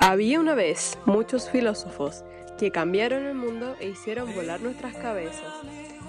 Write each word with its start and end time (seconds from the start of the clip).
Había 0.00 0.38
una 0.38 0.54
vez 0.54 0.96
muchos 1.06 1.50
filósofos 1.50 2.24
que 2.56 2.70
cambiaron 2.70 3.26
el 3.26 3.34
mundo 3.34 3.76
e 3.80 3.88
hicieron 3.88 4.32
volar 4.34 4.60
nuestras 4.60 4.94
cabezas. 4.94 5.52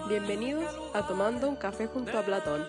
Bienvenidos 0.08 0.66
a 0.94 1.08
Tomando 1.08 1.50
un 1.50 1.56
café 1.56 1.88
junto 1.88 2.18
a 2.18 2.22
Platón. 2.22 2.66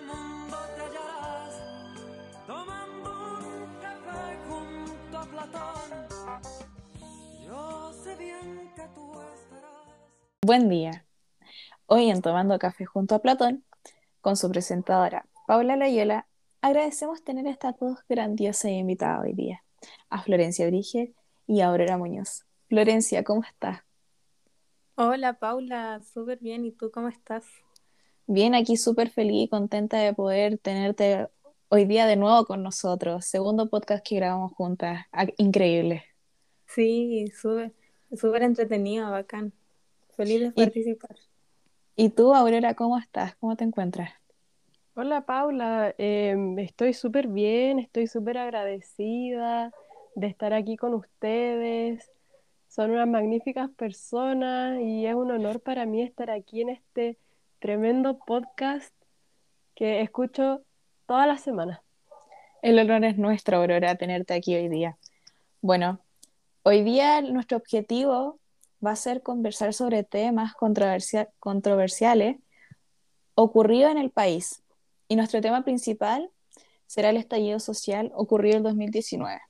Buen 10.43 10.69
día. 10.69 11.05
Hoy 11.85 12.09
en 12.09 12.21
Tomando 12.21 12.57
Café 12.57 12.85
junto 12.85 13.15
a 13.15 13.19
Platón, 13.19 13.63
con 14.21 14.35
su 14.35 14.49
presentadora 14.49 15.25
Paula 15.45 15.75
Layola, 15.75 16.25
agradecemos 16.61 17.23
tener 17.23 17.45
a 17.47 17.51
estas 17.51 17.77
dos 17.79 17.99
grandiosas 18.09 18.71
invitadas 18.71 19.21
hoy 19.23 19.33
día, 19.33 19.63
a 20.09 20.21
Florencia 20.21 20.67
Bríger 20.67 21.13
y 21.47 21.61
a 21.61 21.67
Aurora 21.67 21.97
Muñoz. 21.97 22.45
Florencia, 22.67 23.23
¿cómo 23.23 23.43
estás? 23.43 23.81
Hola 24.95 25.33
Paula, 25.33 26.01
súper 26.13 26.39
bien. 26.39 26.65
¿Y 26.65 26.71
tú 26.71 26.91
cómo 26.91 27.07
estás? 27.07 27.45
Bien, 28.27 28.55
aquí 28.55 28.77
súper 28.77 29.09
feliz 29.09 29.45
y 29.45 29.49
contenta 29.49 29.97
de 29.97 30.13
poder 30.13 30.57
tenerte 30.57 31.27
hoy 31.69 31.85
día 31.85 32.05
de 32.05 32.15
nuevo 32.15 32.45
con 32.45 32.63
nosotros. 32.63 33.25
Segundo 33.25 33.69
podcast 33.69 34.05
que 34.07 34.15
grabamos 34.15 34.53
juntas. 34.53 35.05
Ah, 35.11 35.25
Increíble. 35.37 36.03
Sí, 36.67 37.25
súper 37.35 37.73
súper 38.15 38.43
entretenido, 38.43 39.09
bacán. 39.09 39.53
Feliz 40.15 40.41
de 40.41 40.51
participar. 40.51 41.17
¿Y 41.95 42.09
tú, 42.09 42.33
Aurora, 42.33 42.75
cómo 42.75 42.97
estás? 42.97 43.35
¿Cómo 43.35 43.55
te 43.55 43.63
encuentras? 43.63 44.11
Hola 44.93 45.21
Paula, 45.21 45.95
Em, 45.97 46.59
estoy 46.59 46.93
súper 46.93 47.27
bien, 47.27 47.79
estoy 47.79 48.07
súper 48.07 48.37
agradecida 48.37 49.71
de 50.15 50.27
estar 50.27 50.53
aquí 50.53 50.75
con 50.75 50.93
ustedes. 50.93 52.11
Son 52.67 52.91
unas 52.91 53.07
magníficas 53.07 53.69
personas 53.71 54.79
y 54.81 55.05
es 55.05 55.15
un 55.15 55.31
honor 55.31 55.61
para 55.61 55.85
mí 55.85 56.01
estar 56.01 56.29
aquí 56.29 56.61
en 56.61 56.69
este 56.69 57.17
tremendo 57.59 58.19
podcast 58.19 58.93
que 59.75 60.01
escucho 60.01 60.61
todas 61.05 61.25
las 61.27 61.41
semanas. 61.41 61.79
El 62.61 62.77
honor 62.77 63.05
es 63.05 63.17
nuestro, 63.17 63.57
Aurora, 63.57 63.95
tenerte 63.95 64.33
aquí 64.33 64.55
hoy 64.55 64.67
día. 64.67 64.97
Bueno, 65.61 65.99
hoy 66.63 66.83
día 66.83 67.21
nuestro 67.21 67.57
objetivo 67.57 68.39
va 68.85 68.91
a 68.91 68.95
ser 68.97 69.21
conversar 69.23 69.73
sobre 69.73 70.03
temas 70.03 70.53
controversia- 70.53 71.29
controversiales 71.39 72.37
ocurridos 73.35 73.91
en 73.91 73.97
el 73.97 74.09
país. 74.11 74.61
Y 75.11 75.17
nuestro 75.17 75.41
tema 75.41 75.65
principal 75.65 76.31
será 76.87 77.09
el 77.09 77.17
estallido 77.17 77.59
social 77.59 78.13
ocurrido 78.15 78.55
en 78.55 78.63
2019. 78.63 79.41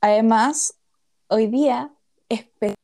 Además, 0.00 0.76
hoy 1.28 1.46
día 1.46 1.94
esperaremos 2.28 2.74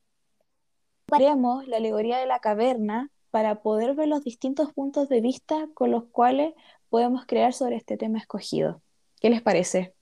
la 1.66 1.78
alegoría 1.78 2.18
de 2.18 2.26
la 2.26 2.38
caverna 2.38 3.10
para 3.32 3.60
poder 3.60 3.96
ver 3.96 4.06
los 4.06 4.22
distintos 4.22 4.72
puntos 4.72 5.08
de 5.08 5.20
vista 5.20 5.66
con 5.74 5.90
los 5.90 6.04
cuales 6.04 6.54
podemos 6.90 7.26
crear 7.26 7.52
sobre 7.54 7.74
este 7.74 7.96
tema 7.96 8.18
escogido. 8.18 8.80
¿Qué 9.20 9.30
les 9.30 9.42
parece? 9.42 9.96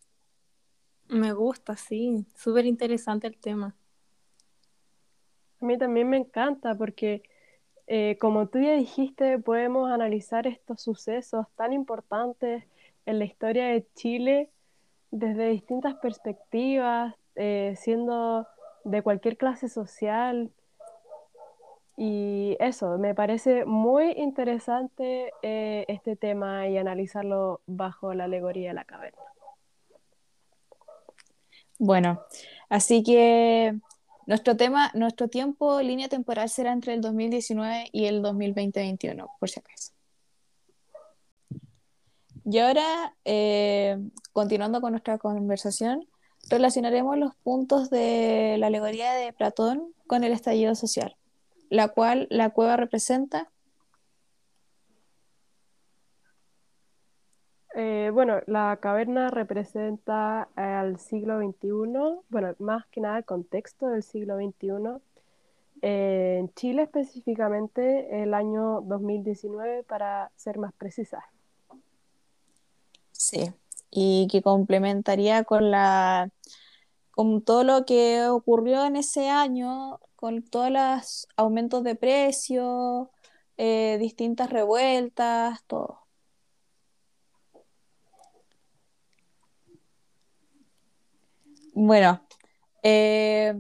Me 1.06 1.32
gusta, 1.32 1.74
sí. 1.78 2.26
Súper 2.36 2.66
interesante 2.66 3.28
el 3.28 3.38
tema. 3.38 3.74
A 5.62 5.64
mí 5.64 5.78
también 5.78 6.10
me 6.10 6.18
encanta 6.18 6.74
porque, 6.74 7.22
eh, 7.90 8.18
como 8.20 8.48
tú 8.48 8.58
ya 8.58 8.74
dijiste, 8.74 9.38
podemos 9.38 9.90
analizar 9.90 10.46
estos 10.46 10.82
sucesos 10.82 11.46
tan 11.56 11.72
importantes 11.72 12.64
en 13.06 13.18
la 13.18 13.24
historia 13.24 13.68
de 13.68 13.86
Chile 13.94 14.50
desde 15.10 15.48
distintas 15.48 15.94
perspectivas, 15.94 17.14
eh, 17.34 17.74
siendo 17.78 18.46
de 18.84 19.00
cualquier 19.00 19.38
clase 19.38 19.70
social. 19.70 20.50
Y 21.96 22.58
eso, 22.60 22.98
me 22.98 23.14
parece 23.14 23.64
muy 23.64 24.12
interesante 24.12 25.32
eh, 25.40 25.86
este 25.88 26.14
tema 26.14 26.68
y 26.68 26.76
analizarlo 26.76 27.62
bajo 27.66 28.12
la 28.12 28.24
alegoría 28.24 28.68
de 28.68 28.74
la 28.74 28.84
caverna. 28.84 29.22
Bueno, 31.78 32.20
así 32.68 33.02
que 33.02 33.78
nuestro 34.28 34.58
tema, 34.58 34.90
nuestro 34.92 35.28
tiempo, 35.28 35.80
línea 35.80 36.10
temporal 36.10 36.50
será 36.50 36.72
entre 36.72 36.92
el 36.92 37.00
2019 37.00 37.88
y 37.92 38.04
el 38.04 38.22
2020-21, 38.22 39.26
por 39.40 39.48
si 39.48 39.58
acaso. 39.58 39.92
Y 42.44 42.58
ahora, 42.58 43.16
eh, 43.24 43.96
continuando 44.34 44.82
con 44.82 44.90
nuestra 44.92 45.16
conversación, 45.16 46.06
relacionaremos 46.50 47.16
los 47.16 47.36
puntos 47.36 47.88
de 47.88 48.56
la 48.58 48.66
alegoría 48.66 49.14
de 49.14 49.32
Platón 49.32 49.94
con 50.06 50.24
el 50.24 50.32
estallido 50.32 50.74
social, 50.74 51.16
la 51.70 51.88
cual 51.88 52.26
la 52.28 52.50
cueva 52.50 52.76
representa. 52.76 53.50
Eh, 57.80 58.10
bueno, 58.12 58.40
la 58.46 58.76
caverna 58.82 59.30
representa 59.30 60.48
al 60.56 60.98
siglo 60.98 61.38
XXI, 61.38 62.18
bueno, 62.28 62.56
más 62.58 62.84
que 62.88 63.00
nada 63.00 63.18
el 63.18 63.24
contexto 63.24 63.86
del 63.86 64.02
siglo 64.02 64.36
XXI. 64.36 65.00
Eh, 65.82 66.38
en 66.40 66.52
Chile 66.54 66.82
específicamente 66.82 68.20
el 68.24 68.34
año 68.34 68.80
2019 68.80 69.84
para 69.84 70.32
ser 70.34 70.58
más 70.58 70.72
precisa. 70.72 71.24
Sí, 73.12 73.52
y 73.92 74.26
que 74.26 74.42
complementaría 74.42 75.44
con 75.44 75.70
la 75.70 76.30
con 77.12 77.42
todo 77.42 77.62
lo 77.62 77.84
que 77.84 78.26
ocurrió 78.26 78.86
en 78.86 78.96
ese 78.96 79.28
año, 79.28 80.00
con 80.16 80.42
todos 80.42 80.72
los 80.72 81.28
aumentos 81.36 81.84
de 81.84 81.94
precios, 81.94 83.06
eh, 83.56 83.98
distintas 84.00 84.50
revueltas, 84.50 85.62
todo. 85.68 86.07
Bueno, 91.80 92.20
eh, 92.82 93.54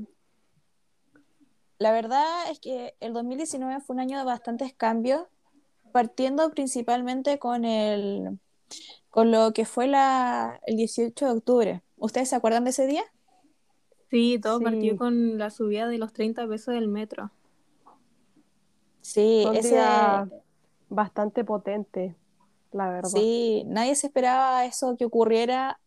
la 1.78 1.92
verdad 1.92 2.50
es 2.50 2.58
que 2.58 2.96
el 2.98 3.12
2019 3.12 3.80
fue 3.80 3.94
un 3.94 4.00
año 4.00 4.18
de 4.18 4.24
bastantes 4.24 4.74
cambios, 4.74 5.22
partiendo 5.92 6.50
principalmente 6.50 7.38
con 7.38 7.64
el, 7.64 8.40
con 9.10 9.30
lo 9.30 9.52
que 9.52 9.64
fue 9.64 9.86
la, 9.86 10.58
el 10.66 10.76
18 10.76 11.26
de 11.26 11.30
octubre. 11.30 11.82
¿Ustedes 11.96 12.30
se 12.30 12.34
acuerdan 12.34 12.64
de 12.64 12.70
ese 12.70 12.88
día? 12.88 13.04
Sí, 14.10 14.40
todo 14.42 14.58
Sí. 14.58 14.64
partió 14.64 14.96
con 14.96 15.38
la 15.38 15.50
subida 15.50 15.86
de 15.86 15.98
los 15.98 16.12
30 16.12 16.48
pesos 16.48 16.74
del 16.74 16.88
metro. 16.88 17.30
Sí, 19.00 19.46
ese, 19.54 19.76
día 19.76 20.28
bastante 20.88 21.44
potente, 21.44 22.16
la 22.72 22.90
verdad. 22.90 23.10
sí, 23.10 23.62
nadie 23.68 23.94
se 23.94 24.08
esperaba 24.08 24.66
eso 24.66 24.96
que 24.96 25.04
ocurriera. 25.04 25.78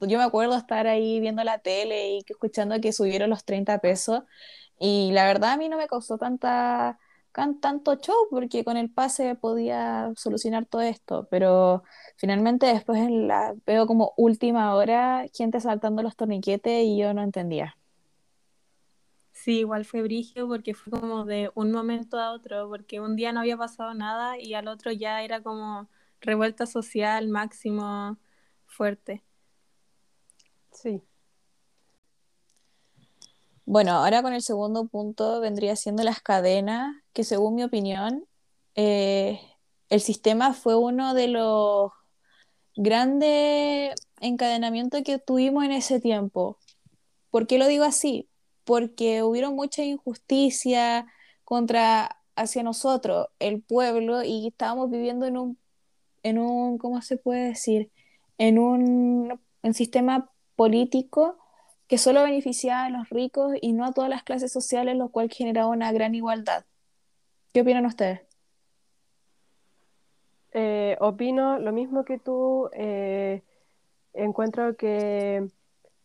Yo 0.00 0.18
me 0.18 0.24
acuerdo 0.24 0.56
estar 0.56 0.86
ahí 0.86 1.20
viendo 1.20 1.42
la 1.44 1.58
tele 1.58 2.10
y 2.12 2.24
escuchando 2.26 2.80
que 2.80 2.92
subieron 2.92 3.30
los 3.30 3.44
30 3.44 3.78
pesos 3.80 4.22
y 4.78 5.10
la 5.12 5.24
verdad 5.26 5.52
a 5.52 5.56
mí 5.56 5.68
no 5.68 5.76
me 5.76 5.88
causó 5.88 6.18
tanta, 6.18 6.98
tanto 7.32 7.96
show 7.96 8.28
porque 8.30 8.64
con 8.64 8.76
el 8.76 8.90
pase 8.90 9.34
podía 9.34 10.12
solucionar 10.16 10.66
todo 10.66 10.82
esto, 10.82 11.26
pero 11.30 11.82
finalmente 12.16 12.66
después 12.66 13.00
en 13.00 13.28
la, 13.28 13.54
veo 13.66 13.86
como 13.86 14.14
última 14.16 14.74
hora 14.74 15.26
gente 15.34 15.60
saltando 15.60 16.02
los 16.02 16.16
torniquetes 16.16 16.84
y 16.84 16.98
yo 16.98 17.14
no 17.14 17.22
entendía. 17.22 17.76
Sí, 19.32 19.60
igual 19.60 19.84
fue 19.84 20.02
brígido 20.02 20.48
porque 20.48 20.74
fue 20.74 20.90
como 21.00 21.24
de 21.24 21.50
un 21.54 21.70
momento 21.72 22.18
a 22.18 22.32
otro, 22.32 22.68
porque 22.68 23.00
un 23.00 23.16
día 23.16 23.32
no 23.32 23.40
había 23.40 23.56
pasado 23.56 23.94
nada 23.94 24.38
y 24.38 24.54
al 24.54 24.68
otro 24.68 24.90
ya 24.92 25.22
era 25.22 25.42
como 25.42 25.88
revuelta 26.20 26.66
social 26.66 27.28
máximo 27.28 28.18
fuerte. 28.66 29.22
Sí. 30.72 31.02
Bueno, 33.70 33.92
ahora 33.92 34.22
con 34.22 34.32
el 34.32 34.40
segundo 34.42 34.86
punto 34.86 35.40
vendría 35.40 35.76
siendo 35.76 36.02
las 36.02 36.22
cadenas, 36.22 36.96
que 37.12 37.22
según 37.22 37.54
mi 37.54 37.64
opinión, 37.64 38.26
eh, 38.74 39.40
el 39.90 40.00
sistema 40.00 40.54
fue 40.54 40.74
uno 40.74 41.12
de 41.12 41.28
los 41.28 41.92
grandes 42.76 43.94
encadenamientos 44.20 45.02
que 45.04 45.18
tuvimos 45.18 45.64
en 45.64 45.72
ese 45.72 46.00
tiempo. 46.00 46.58
¿Por 47.30 47.46
qué 47.46 47.58
lo 47.58 47.66
digo 47.66 47.84
así? 47.84 48.28
Porque 48.64 49.22
hubieron 49.22 49.54
mucha 49.54 49.82
injusticia 49.84 51.06
contra 51.44 52.18
hacia 52.36 52.62
nosotros, 52.62 53.26
el 53.38 53.60
pueblo, 53.62 54.22
y 54.22 54.48
estábamos 54.48 54.90
viviendo 54.90 55.26
en 55.26 55.36
un, 55.36 55.58
en 56.22 56.38
un, 56.38 56.78
¿cómo 56.78 57.02
se 57.02 57.16
puede 57.18 57.48
decir? 57.48 57.90
En 58.38 58.58
un, 58.58 59.40
un 59.62 59.74
sistema 59.74 60.30
político 60.58 61.38
que 61.86 61.98
solo 61.98 62.24
beneficiaba 62.24 62.86
a 62.86 62.90
los 62.90 63.08
ricos 63.10 63.52
y 63.62 63.72
no 63.72 63.84
a 63.84 63.92
todas 63.92 64.10
las 64.10 64.24
clases 64.24 64.52
sociales, 64.52 64.96
lo 64.96 65.08
cual 65.10 65.30
generaba 65.30 65.68
una 65.68 65.92
gran 65.92 66.16
igualdad. 66.16 66.64
¿Qué 67.52 67.60
opinan 67.60 67.86
ustedes? 67.86 68.22
Eh, 70.52 70.96
opino 71.00 71.60
lo 71.60 71.72
mismo 71.72 72.04
que 72.04 72.18
tú. 72.18 72.68
eh, 72.72 73.44
encuentro 74.14 74.76
que 74.76 75.46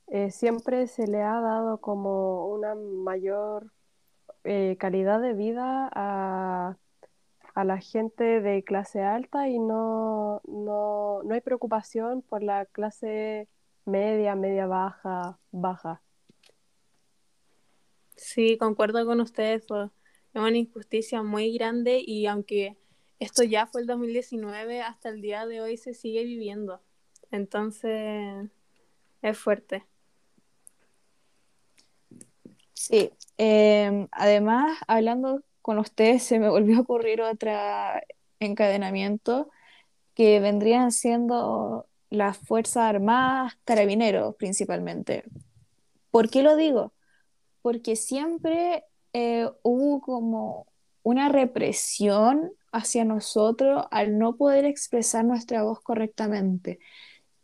eh, 0.08 0.30
siempre 0.30 0.86
se 0.86 1.08
le 1.08 1.24
ha 1.24 1.40
dado 1.42 1.80
como 1.82 2.48
una 2.50 2.76
mayor 2.76 3.72
calidad 4.78 5.22
de 5.22 5.34
vida 5.34 5.90
a, 5.94 6.78
a 7.56 7.64
la 7.64 7.78
gente 7.80 8.42
de 8.42 8.64
clase 8.64 9.02
alta 9.02 9.48
y 9.48 9.58
no, 9.58 10.42
no, 10.46 11.24
no 11.24 11.34
hay 11.34 11.42
preocupación 11.42 12.22
por 12.22 12.44
la 12.44 12.66
clase 12.66 13.48
media, 13.86 14.36
media 14.36 14.68
baja, 14.68 15.40
baja. 15.52 16.02
Sí, 18.16 18.58
concuerdo 18.58 19.06
con 19.06 19.22
ustedes. 19.22 19.64
Es 19.64 20.42
una 20.42 20.58
injusticia 20.58 21.24
muy 21.24 21.54
grande 21.54 22.02
y 22.06 22.26
aunque 22.26 22.78
esto 23.20 23.44
ya 23.44 23.68
fue 23.68 23.82
el 23.82 23.88
2019, 23.88 24.82
hasta 24.82 25.10
el 25.10 25.22
día 25.22 25.46
de 25.46 25.62
hoy 25.62 25.78
se 25.78 25.94
sigue 25.94 26.24
viviendo. 26.24 26.82
Entonces, 27.32 28.50
es 29.22 29.38
fuerte. 29.38 29.86
Sí, 32.74 33.12
em, 33.38 34.08
además, 34.12 34.78
hablando 34.88 35.42
con 35.62 35.78
ustedes, 35.80 36.24
se 36.24 36.40
me 36.40 36.50
volvió 36.50 36.78
a 36.78 36.82
ocurrir 36.82 37.22
otro 37.22 37.52
encadenamiento 38.40 39.50
que 40.16 40.40
vendrían 40.40 40.92
siendo 40.92 41.88
las 42.14 42.38
Fuerzas 42.38 42.84
Armadas, 42.84 43.58
carabineros 43.66 44.36
principalmente. 44.36 45.24
¿Por 46.12 46.30
qué 46.30 46.44
lo 46.44 46.56
digo? 46.56 46.94
Porque 47.64 47.96
siempre 47.96 48.84
eh, 49.14 49.50
hubo 49.64 50.00
como 50.00 50.68
una 51.02 51.30
represión 51.30 52.52
hacia 52.72 53.04
nosotros 53.04 53.86
al 53.90 54.20
no 54.20 54.36
poder 54.36 54.64
expresar 54.66 55.26
nuestra 55.26 55.64
voz 55.64 55.82
correctamente, 55.82 56.78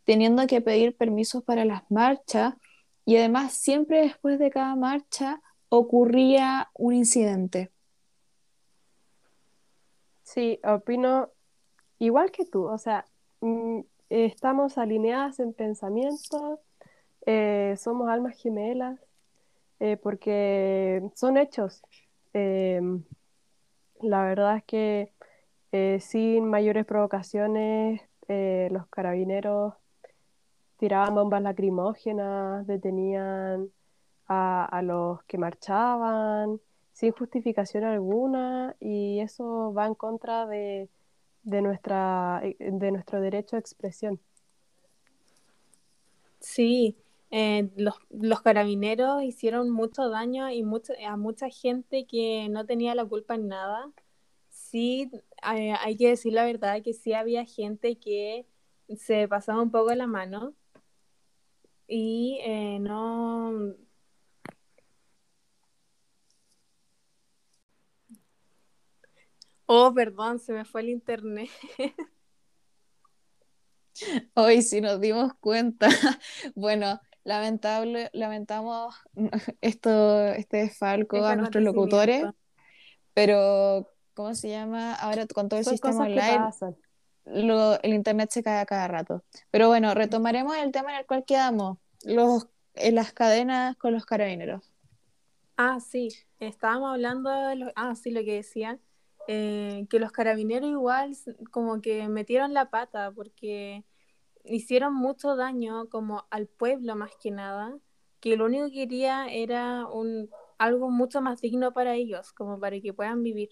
teniendo 0.04 0.46
que 0.46 0.60
pedir 0.60 0.96
permisos 0.96 1.42
para 1.42 1.64
las 1.64 1.82
marchas 1.90 2.54
y 3.04 3.16
además 3.16 3.52
siempre 3.54 4.02
después 4.02 4.38
de 4.38 4.50
cada 4.50 4.76
marcha 4.76 5.42
ocurría 5.68 6.70
un 6.74 6.94
incidente. 6.94 7.72
Sí, 10.22 10.60
opino 10.62 11.30
igual 11.98 12.30
que 12.30 12.44
tú, 12.46 12.66
o 12.66 12.78
sea, 12.78 13.04
estamos 14.10 14.76
alineadas 14.76 15.40
en 15.40 15.52
pensamiento, 15.54 16.60
eh, 17.26 17.74
somos 17.78 18.08
almas 18.08 18.36
gemelas, 18.36 18.98
eh, 19.78 19.96
porque 19.96 21.02
son 21.14 21.36
hechos. 21.36 21.82
Em, 22.32 23.04
la 24.02 24.22
verdad 24.24 24.56
es 24.58 24.64
que 24.64 25.12
eh, 25.72 25.98
sin 26.00 26.46
mayores 26.46 26.84
provocaciones, 26.86 28.02
los 28.70 28.86
carabineros 28.88 29.74
tiraban 30.78 31.14
bombas 31.16 31.42
lacrimógenas, 31.42 32.64
detenían 32.66 33.70
a, 34.28 34.64
a 34.64 34.82
los 34.82 35.22
que 35.24 35.36
marchaban 35.36 36.60
sin 36.92 37.12
justificación 37.12 37.84
alguna 37.84 38.76
y 38.78 39.18
eso 39.20 39.72
va 39.74 39.86
en 39.86 39.94
contra 39.94 40.46
de 40.46 40.88
de, 41.42 41.62
nuestra, 41.62 42.40
eh, 42.42 42.56
de 42.58 42.92
nuestro 42.92 43.20
derecho 43.20 43.56
a 43.56 43.58
expresión. 43.58 44.20
Sí, 46.40 46.96
eh, 47.30 47.70
los, 47.76 47.94
los, 48.10 48.40
carabineros 48.42 49.22
hicieron 49.22 49.70
mucho 49.70 50.08
daño 50.08 50.50
y 50.50 50.62
mucho, 50.62 50.92
a 51.06 51.16
mucha 51.16 51.48
gente 51.50 52.06
que 52.06 52.48
no 52.50 52.66
tenía 52.66 52.94
la 52.94 53.04
culpa 53.04 53.34
en 53.34 53.48
nada. 53.48 53.90
Sí, 54.48 55.10
eh, 55.54 55.74
hay 55.78 55.96
que 55.96 56.08
decir 56.08 56.32
la 56.32 56.44
verdad 56.44 56.82
que 56.82 56.92
sí 56.92 57.12
había 57.12 57.44
gente 57.44 57.98
que 57.98 58.46
se 58.96 59.28
pasaba 59.28 59.62
un 59.62 59.70
poco 59.70 59.94
la 59.94 60.06
mano 60.06 60.54
y 61.86 62.40
no, 62.80 63.74
Oh, 69.72 69.94
perdón, 69.94 70.40
se 70.40 70.52
me 70.52 70.64
fue 70.64 70.80
el 70.80 70.88
internet. 70.88 71.48
Hoy 74.34 74.62
sí 74.62 74.80
nos 74.80 75.00
dimos 75.00 75.32
cuenta. 75.38 75.88
Bueno, 76.56 77.00
lamentable, 77.22 78.10
lamentamos 78.12 78.96
esto, 79.60 80.26
este 80.26 80.56
desfalco 80.56 81.24
a 81.24 81.36
nuestros 81.36 81.62
locutores, 81.62 82.24
pero 83.14 83.88
¿cómo 84.14 84.34
se 84.34 84.48
llama? 84.48 84.92
Ahora 84.94 85.28
con 85.32 85.48
todo 85.48 85.60
el 85.60 85.66
sistema 85.66 86.00
online, 86.00 86.50
el 87.84 87.94
internet 87.94 88.30
se 88.32 88.42
cae 88.42 88.58
a 88.58 88.66
cada 88.66 88.88
rato. 88.88 89.22
Pero 89.52 89.68
bueno, 89.68 89.94
retomaremos 89.94 90.56
el 90.56 90.72
tema 90.72 90.94
en 90.94 90.98
el 90.98 91.06
cual 91.06 91.24
quedamos, 91.24 91.78
los, 92.02 92.48
en 92.74 92.96
las 92.96 93.12
cadenas 93.12 93.76
con 93.76 93.92
los 93.92 94.04
carabineros. 94.04 94.72
Ah, 95.56 95.78
sí, 95.78 96.08
estábamos 96.40 96.90
hablando 96.90 97.30
de 97.30 97.54
los, 97.54 97.72
ah, 97.76 97.94
sí, 97.94 98.10
lo 98.10 98.24
que 98.24 98.34
decían 98.34 98.80
eh, 99.32 99.86
que 99.88 100.00
los 100.00 100.10
carabineros 100.10 100.68
igual 100.68 101.16
como 101.52 101.80
que 101.80 102.08
metieron 102.08 102.52
la 102.52 102.68
pata 102.68 103.12
porque 103.12 103.84
hicieron 104.42 104.92
mucho 104.92 105.36
daño 105.36 105.88
como 105.88 106.26
al 106.30 106.48
pueblo 106.48 106.96
más 106.96 107.12
que 107.22 107.30
nada, 107.30 107.78
que 108.18 108.36
lo 108.36 108.46
único 108.46 108.66
que 108.66 108.72
quería 108.72 109.28
era 109.28 109.86
un, 109.86 110.30
algo 110.58 110.90
mucho 110.90 111.20
más 111.20 111.40
digno 111.40 111.72
para 111.72 111.94
ellos, 111.94 112.32
como 112.32 112.58
para 112.58 112.80
que 112.80 112.92
puedan 112.92 113.22
vivir. 113.22 113.50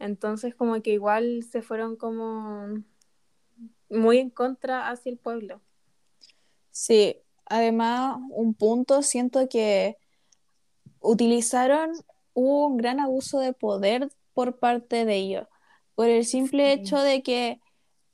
Entonces 0.00 0.56
como 0.56 0.82
que 0.82 0.94
igual 0.94 1.44
se 1.44 1.62
fueron 1.62 1.94
como 1.94 2.66
muy 3.88 4.18
en 4.18 4.30
contra 4.30 4.90
hacia 4.90 5.10
el 5.12 5.18
pueblo. 5.18 5.60
Sí, 6.72 7.20
además 7.44 8.18
un 8.30 8.54
punto, 8.54 9.02
siento 9.02 9.48
que 9.48 9.98
utilizaron 10.98 11.92
un 12.34 12.76
gran 12.76 12.98
abuso 12.98 13.38
de 13.38 13.52
poder 13.52 14.08
por 14.36 14.58
parte 14.58 15.06
de 15.06 15.16
ellos, 15.16 15.46
por 15.94 16.10
el 16.10 16.26
simple 16.26 16.74
hecho 16.74 16.98
de 16.98 17.22
que, 17.22 17.58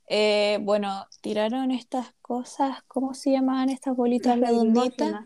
eh, 0.07 0.57
bueno, 0.61 1.05
tiraron 1.19 1.71
estas 1.71 2.13
cosas, 2.21 2.81
¿cómo 2.87 3.13
se 3.13 3.33
llamaban 3.33 3.69
estas 3.69 3.93
bolitas 3.97 4.39
redonditas? 4.39 5.25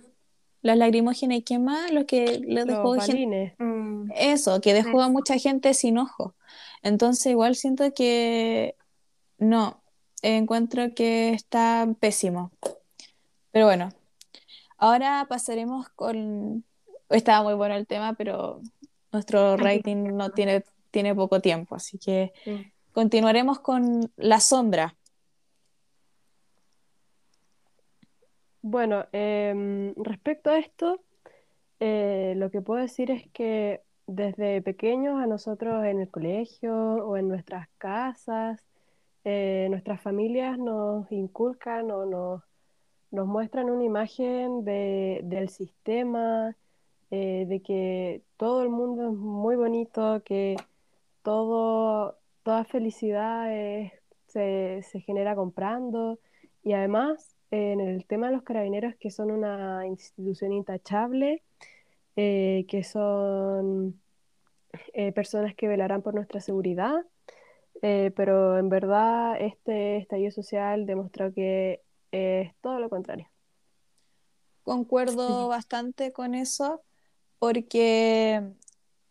Las 0.64 0.76
lagrimógenas 0.76 1.38
y 1.38 1.42
qué 1.44 1.60
más, 1.60 1.92
lo 1.92 2.08
que 2.08 2.40
le 2.40 2.66
dejó 2.66 2.94
gente... 2.94 3.56
Mm. 3.60 4.10
Eso, 4.16 4.60
que 4.60 4.74
dejó 4.74 5.04
a 5.04 5.10
mucha 5.10 5.38
gente 5.38 5.76
sin 5.76 6.00
ojo. 6.00 6.34
Entonces 6.82 7.28
igual 7.28 7.56
siento 7.56 7.94
que 7.94 8.76
no, 9.38 9.80
encuentro 10.24 10.96
que 10.96 11.30
está 11.30 11.88
pésimo. 12.00 12.50
Pero 13.52 13.68
bueno, 13.68 13.90
ahora 14.80 15.28
pasaremos 15.30 15.90
con... 15.90 16.66
Estaba 17.10 17.44
muy 17.44 17.54
bueno 17.54 17.76
el 17.76 17.86
tema, 17.86 18.14
pero 18.14 18.62
nuestro 19.12 19.58
rating 19.58 20.16
no 20.16 20.32
tiene 20.32 20.64
tiene 20.98 21.14
poco 21.14 21.40
tiempo, 21.42 21.76
así 21.76 22.00
que 22.00 22.34
continuaremos 22.92 23.60
con 23.60 24.12
La 24.16 24.40
Sombra. 24.40 24.96
Bueno, 28.64 29.06
em, 29.12 29.94
respecto 29.96 30.50
a 30.50 30.58
esto, 30.58 31.00
eh, 31.80 32.34
lo 32.36 32.50
que 32.50 32.62
puedo 32.62 32.82
decir 32.82 33.12
es 33.12 33.30
que 33.32 33.84
desde 34.08 34.64
pequeños 34.64 35.22
a 35.22 35.28
nosotros 35.28 35.86
en 35.86 36.00
el 36.02 36.10
colegio 36.10 36.74
o 36.74 37.16
en 37.16 37.28
nuestras 37.28 37.68
casas, 37.78 38.66
eh, 39.24 39.68
nuestras 39.70 40.02
familias 40.02 40.58
nos 40.58 41.12
inculcan 41.12 41.92
o 41.92 42.08
nos, 42.08 42.42
nos 43.12 43.28
muestran 43.28 43.70
una 43.70 43.84
imagen 43.84 44.66
del 44.66 45.50
sistema, 45.50 46.56
eh, 47.10 47.46
de 47.48 47.62
que 47.62 48.22
todo 48.36 48.64
el 48.64 48.70
mundo 48.70 49.10
es 49.10 49.18
muy 49.18 49.56
bonito, 49.56 50.22
que 50.26 50.58
todo, 51.28 52.18
toda 52.44 52.64
felicidad 52.64 53.50
se, 54.28 54.82
genera 55.06 55.36
comprando 55.36 56.20
y 56.64 56.72
además 56.72 57.36
en 57.52 57.82
el 57.82 58.06
tema 58.06 58.28
de 58.28 58.34
los 58.36 58.44
carabineros 58.44 58.96
que 58.96 59.12
son 59.12 59.32
una 59.32 59.86
institución 59.86 60.54
intachable, 60.54 61.44
eh, 62.16 62.66
que 62.70 62.82
son 62.86 64.00
eh, 64.94 65.12
personas 65.12 65.54
que 65.54 65.68
velarán 65.68 66.02
por 66.02 66.16
nuestra 66.16 66.40
seguridad, 66.40 66.96
eh, 67.82 68.14
pero 68.16 68.58
en 68.58 68.70
verdad 68.70 69.36
este 69.42 69.98
estallido 69.98 70.32
social 70.32 70.86
demostró 70.86 71.34
que 71.34 71.82
es 72.14 72.56
todo 72.62 72.80
lo 72.80 72.90
contrario. 72.90 73.28
Concuerdo 74.64 75.48
bastante 75.50 76.14
con 76.14 76.36
eso 76.36 76.84
porque 77.38 78.54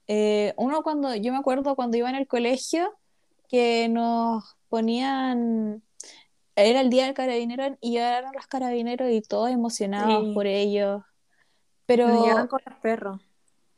eh, 0.09 0.55
uno 0.57 0.83
cuando, 0.83 1.15
yo 1.15 1.33
me 1.33 1.39
acuerdo 1.39 1.77
cuando 1.77 1.97
iba 1.97 2.09
en 2.09 2.17
el 2.17 2.27
colegio 2.27 2.97
que 3.49 3.89
nos 3.89 4.57
ponían, 4.69 5.83
era 6.55 6.81
el 6.81 6.91
día 6.91 7.07
del 7.07 7.15
carabinero 7.15 7.77
y 7.81 7.93
llegaron 7.93 8.33
los 8.35 8.47
carabineros 8.47 9.11
y 9.11 9.21
todos 9.23 9.51
emocionados 9.51 10.35
por 10.35 10.47
ellos. 10.47 11.03
Pero... 11.87 12.09
Nos 12.09 12.49
con 12.49 12.61
los 12.65 12.79
perros. 12.81 13.21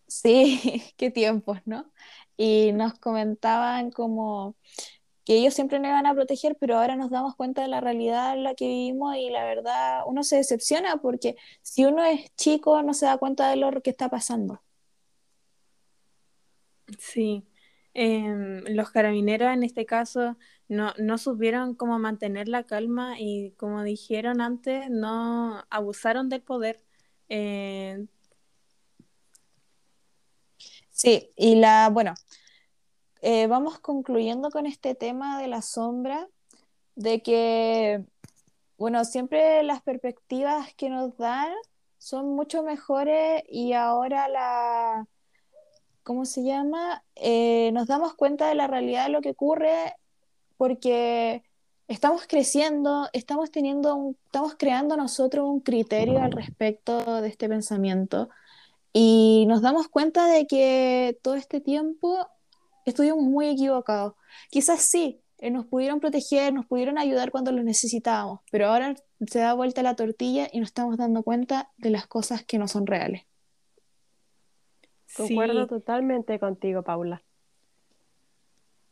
Sí, 0.06 0.82
qué 0.96 1.10
tiempos, 1.10 1.58
¿no? 1.66 1.90
Y 2.36 2.72
nos 2.72 2.98
comentaban 2.98 3.90
como 3.90 4.54
que 5.24 5.34
ellos 5.34 5.52
siempre 5.52 5.78
nos 5.78 5.90
iban 5.90 6.06
a 6.06 6.14
proteger, 6.14 6.56
pero 6.58 6.78
ahora 6.78 6.96
nos 6.96 7.10
damos 7.10 7.36
cuenta 7.36 7.60
de 7.60 7.68
la 7.68 7.82
realidad 7.82 8.32
en 8.34 8.44
la 8.44 8.54
que 8.54 8.66
vivimos 8.66 9.14
y 9.16 9.28
la 9.28 9.44
verdad 9.44 10.00
uno 10.06 10.22
se 10.22 10.36
decepciona 10.36 10.96
porque 11.02 11.36
si 11.60 11.84
uno 11.84 12.02
es 12.02 12.34
chico 12.36 12.82
no 12.82 12.94
se 12.94 13.04
da 13.04 13.18
cuenta 13.18 13.50
de 13.50 13.56
lo 13.56 13.82
que 13.82 13.90
está 13.90 14.08
pasando. 14.08 14.62
Sí, 16.98 17.46
em, 17.94 18.62
los 18.74 18.90
carabineros 18.90 19.52
en 19.52 19.62
este 19.62 19.84
caso 19.86 20.36
no, 20.68 20.92
no 20.98 21.18
supieron 21.18 21.74
cómo 21.74 21.98
mantener 21.98 22.48
la 22.48 22.64
calma 22.64 23.16
y 23.18 23.52
como 23.52 23.82
dijeron 23.82 24.40
antes, 24.40 24.88
no 24.90 25.64
abusaron 25.70 26.28
del 26.28 26.42
poder. 26.42 26.82
Eh, 27.28 28.06
Sí, 30.90 31.30
y 31.36 31.54
la, 31.56 31.88
bueno, 31.90 32.14
eh, 33.22 33.46
vamos 33.46 33.78
concluyendo 33.80 34.50
con 34.50 34.66
este 34.66 34.94
tema 34.94 35.40
de 35.40 35.48
la 35.48 35.62
sombra, 35.62 36.28
de 36.96 37.22
que, 37.22 38.04
bueno, 38.78 39.04
siempre 39.04 39.62
las 39.64 39.82
perspectivas 39.82 40.74
que 40.76 40.90
nos 40.90 41.16
dan 41.18 41.52
son 41.98 42.34
mucho 42.36 42.62
mejores 42.64 43.42
y 43.48 43.74
ahora 43.74 44.28
la, 44.28 45.06
¿cómo 46.08 46.24
se 46.24 46.42
llama? 46.42 47.04
Eh, 47.16 47.70
nos 47.74 47.86
damos 47.86 48.14
cuenta 48.14 48.48
de 48.48 48.54
la 48.56 48.66
realidad 48.66 49.04
de 49.04 49.10
lo 49.12 49.20
que 49.20 49.32
ocurre 49.32 49.94
porque 50.56 51.44
estamos 51.88 52.26
creciendo, 52.26 53.08
estamos 53.12 53.50
teniendo, 53.50 53.94
un- 53.94 54.18
estamos 54.26 54.56
creando 54.58 54.96
nosotros 54.96 55.46
un 55.46 55.60
criterio 55.60 56.22
al 56.22 56.32
respecto 56.32 57.20
de 57.20 57.28
este 57.28 57.48
pensamiento 57.48 58.30
y 58.94 59.46
nos 59.48 59.62
damos 59.62 59.88
cuenta 59.88 60.26
de 60.28 60.46
que 60.46 61.18
todo 61.22 61.34
este 61.36 61.60
tiempo 61.60 62.26
estuvimos 62.86 63.20
muy 63.22 63.48
equivocados. 63.48 64.14
Quizás 64.50 64.80
sí, 64.82 65.20
eh, 65.38 65.50
nos 65.50 65.66
pudieron 65.66 66.00
proteger, 66.00 66.54
nos 66.54 66.66
pudieron 66.66 66.98
ayudar 66.98 67.30
cuando 67.30 67.52
lo 67.52 67.62
necesitábamos, 67.62 68.40
pero 68.50 68.68
ahora 68.68 68.96
se 69.26 69.40
da 69.40 69.54
vuelta 69.54 69.82
la 69.84 69.94
tortilla 69.96 70.48
y 70.52 70.60
nos 70.60 70.70
estamos 70.70 70.96
dando 70.96 71.22
cuenta 71.22 71.70
de 71.78 71.90
las 71.90 72.06
cosas 72.08 72.44
que 72.44 72.58
no 72.58 72.66
son 72.68 72.86
reales. 72.86 73.27
Concuerdo 75.16 75.62
sí, 75.62 75.68
totalmente 75.68 76.38
contigo, 76.38 76.82
Paula. 76.82 77.22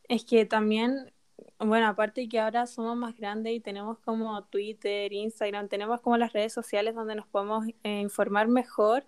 es 0.08 0.25
que 0.25 0.46
también, 0.46 1.12
bueno, 1.58 1.87
aparte 1.88 2.28
que 2.28 2.40
ahora 2.40 2.66
somos 2.66 2.96
más 2.96 3.16
grandes 3.16 3.52
y 3.54 3.61
tenemos 3.61 3.99
como 4.00 4.44
Twitter, 4.44 5.12
Instagram, 5.12 5.68
tenemos 5.68 6.00
como 6.00 6.16
las 6.16 6.32
redes 6.32 6.52
sociales 6.52 6.94
donde 6.94 7.14
nos 7.16 7.26
podemos 7.26 7.66
eh, 7.82 8.00
informar 8.00 8.49
mejor 8.49 9.04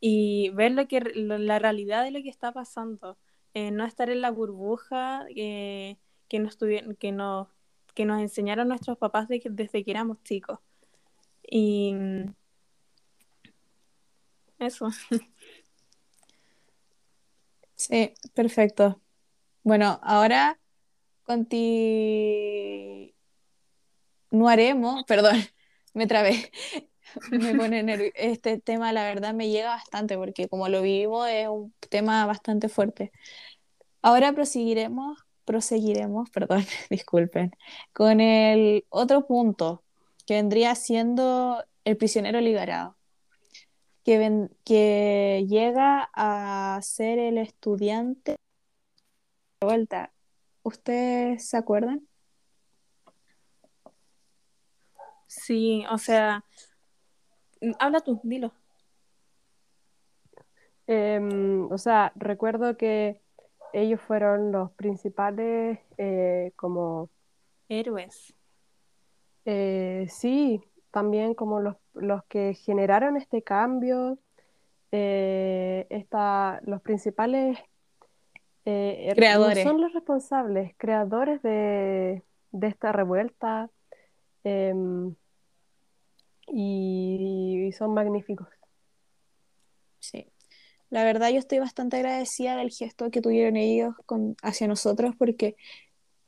y 0.00 0.50
ver 0.50 0.72
lo 0.72 0.86
que, 0.88 1.00
lo- 1.00 1.38
la 1.38 1.58
realidad 1.58 2.04
de 2.04 2.10
lo 2.10 2.22
que 2.22 2.28
está 2.28 2.52
pasando. 2.52 3.18
Eh, 3.54 3.70
no 3.70 3.84
estar 3.84 4.08
en 4.10 4.20
la 4.22 4.30
burbuja 4.30 5.26
eh, 5.36 5.96
que 6.28 6.38
nos 6.38 6.56
tuvieron, 6.58 6.96
que 6.96 7.12
nos, 7.12 7.48
que 7.94 8.04
nos 8.04 8.20
enseñaron 8.20 8.68
nuestros 8.68 8.98
papás 8.98 9.28
de 9.28 9.40
que- 9.40 9.50
desde 9.50 9.84
que 9.84 9.90
éramos 9.90 10.22
chicos. 10.24 10.58
Y 11.48 11.94
mm, 11.94 12.34
eso. 14.58 14.88
Sí, 17.88 18.14
perfecto. 18.34 19.00
Bueno, 19.64 20.00
ahora 20.02 20.60
continuaremos, 21.24 23.14
perdón, 25.06 25.36
me 25.94 26.06
trabé. 26.06 26.50
Me 27.30 27.54
pone 27.54 27.82
nervio- 27.82 28.12
Este 28.14 28.58
tema, 28.58 28.92
la 28.92 29.04
verdad, 29.04 29.34
me 29.34 29.48
llega 29.50 29.68
bastante 29.70 30.16
porque 30.16 30.48
como 30.48 30.68
lo 30.68 30.80
vivimos 30.82 31.28
es 31.28 31.48
un 31.48 31.74
tema 31.90 32.24
bastante 32.26 32.68
fuerte. 32.70 33.12
Ahora 34.02 34.32
proseguiremos, 34.32 35.18
proseguiremos, 35.44 36.30
perdón, 36.30 36.64
disculpen, 36.90 37.52
con 37.92 38.20
el 38.20 38.86
otro 38.90 39.26
punto 39.26 39.84
que 40.26 40.34
vendría 40.34 40.74
siendo 40.76 41.64
el 41.84 41.96
prisionero 41.98 42.40
liberado, 42.40 42.96
que, 44.04 44.18
ven- 44.18 44.50
que 44.64 45.46
llega 45.48 46.10
a 46.14 46.80
ser 46.82 47.18
el 47.18 47.38
estudiante 47.38 48.36
de 49.60 49.66
vuelta. 49.66 50.12
¿Ustedes 50.62 51.48
se 51.48 51.56
acuerdan? 51.56 52.06
Sí, 55.26 55.84
o 55.90 55.98
sea, 55.98 56.44
mm, 57.60 57.72
habla 57.78 58.00
tú, 58.00 58.20
dilo. 58.22 58.52
Em, 60.86 61.70
o 61.70 61.78
sea, 61.78 62.12
recuerdo 62.16 62.76
que 62.76 63.20
ellos 63.72 64.00
fueron 64.00 64.52
los 64.52 64.70
principales, 64.72 65.78
eh, 65.98 66.52
como, 66.56 67.08
Héroes. 67.68 68.34
eh, 69.44 70.06
sí, 70.08 70.62
también 70.92 71.34
como 71.34 71.60
los, 71.60 71.76
los 71.94 72.22
que 72.26 72.54
generaron 72.54 73.16
este 73.16 73.42
cambio, 73.42 74.18
eh, 74.92 75.86
esta- 75.90 76.60
los 76.64 76.80
principales, 76.82 77.58
eh, 78.64 79.06
no 79.08 79.14
Creadores. 79.14 79.64
son 79.64 79.80
los 79.80 79.92
responsables, 79.92 80.74
creadores 80.76 81.42
de, 81.42 82.22
de 82.52 82.66
esta 82.68 82.92
revuelta, 82.92 83.70
em, 84.44 85.14
y, 86.46 87.66
y 87.68 87.72
son 87.72 87.94
magníficos. 87.94 88.48
Sí. 90.00 90.26
La 90.90 91.04
verdad, 91.04 91.30
yo 91.30 91.38
estoy 91.38 91.58
bastante 91.58 91.96
agradecida 91.96 92.56
del 92.56 92.70
gesto 92.70 93.10
que 93.10 93.22
tuvieron 93.22 93.56
ellos 93.56 93.94
con, 94.04 94.36
hacia 94.42 94.68
nosotros 94.68 95.14
porque 95.16 95.56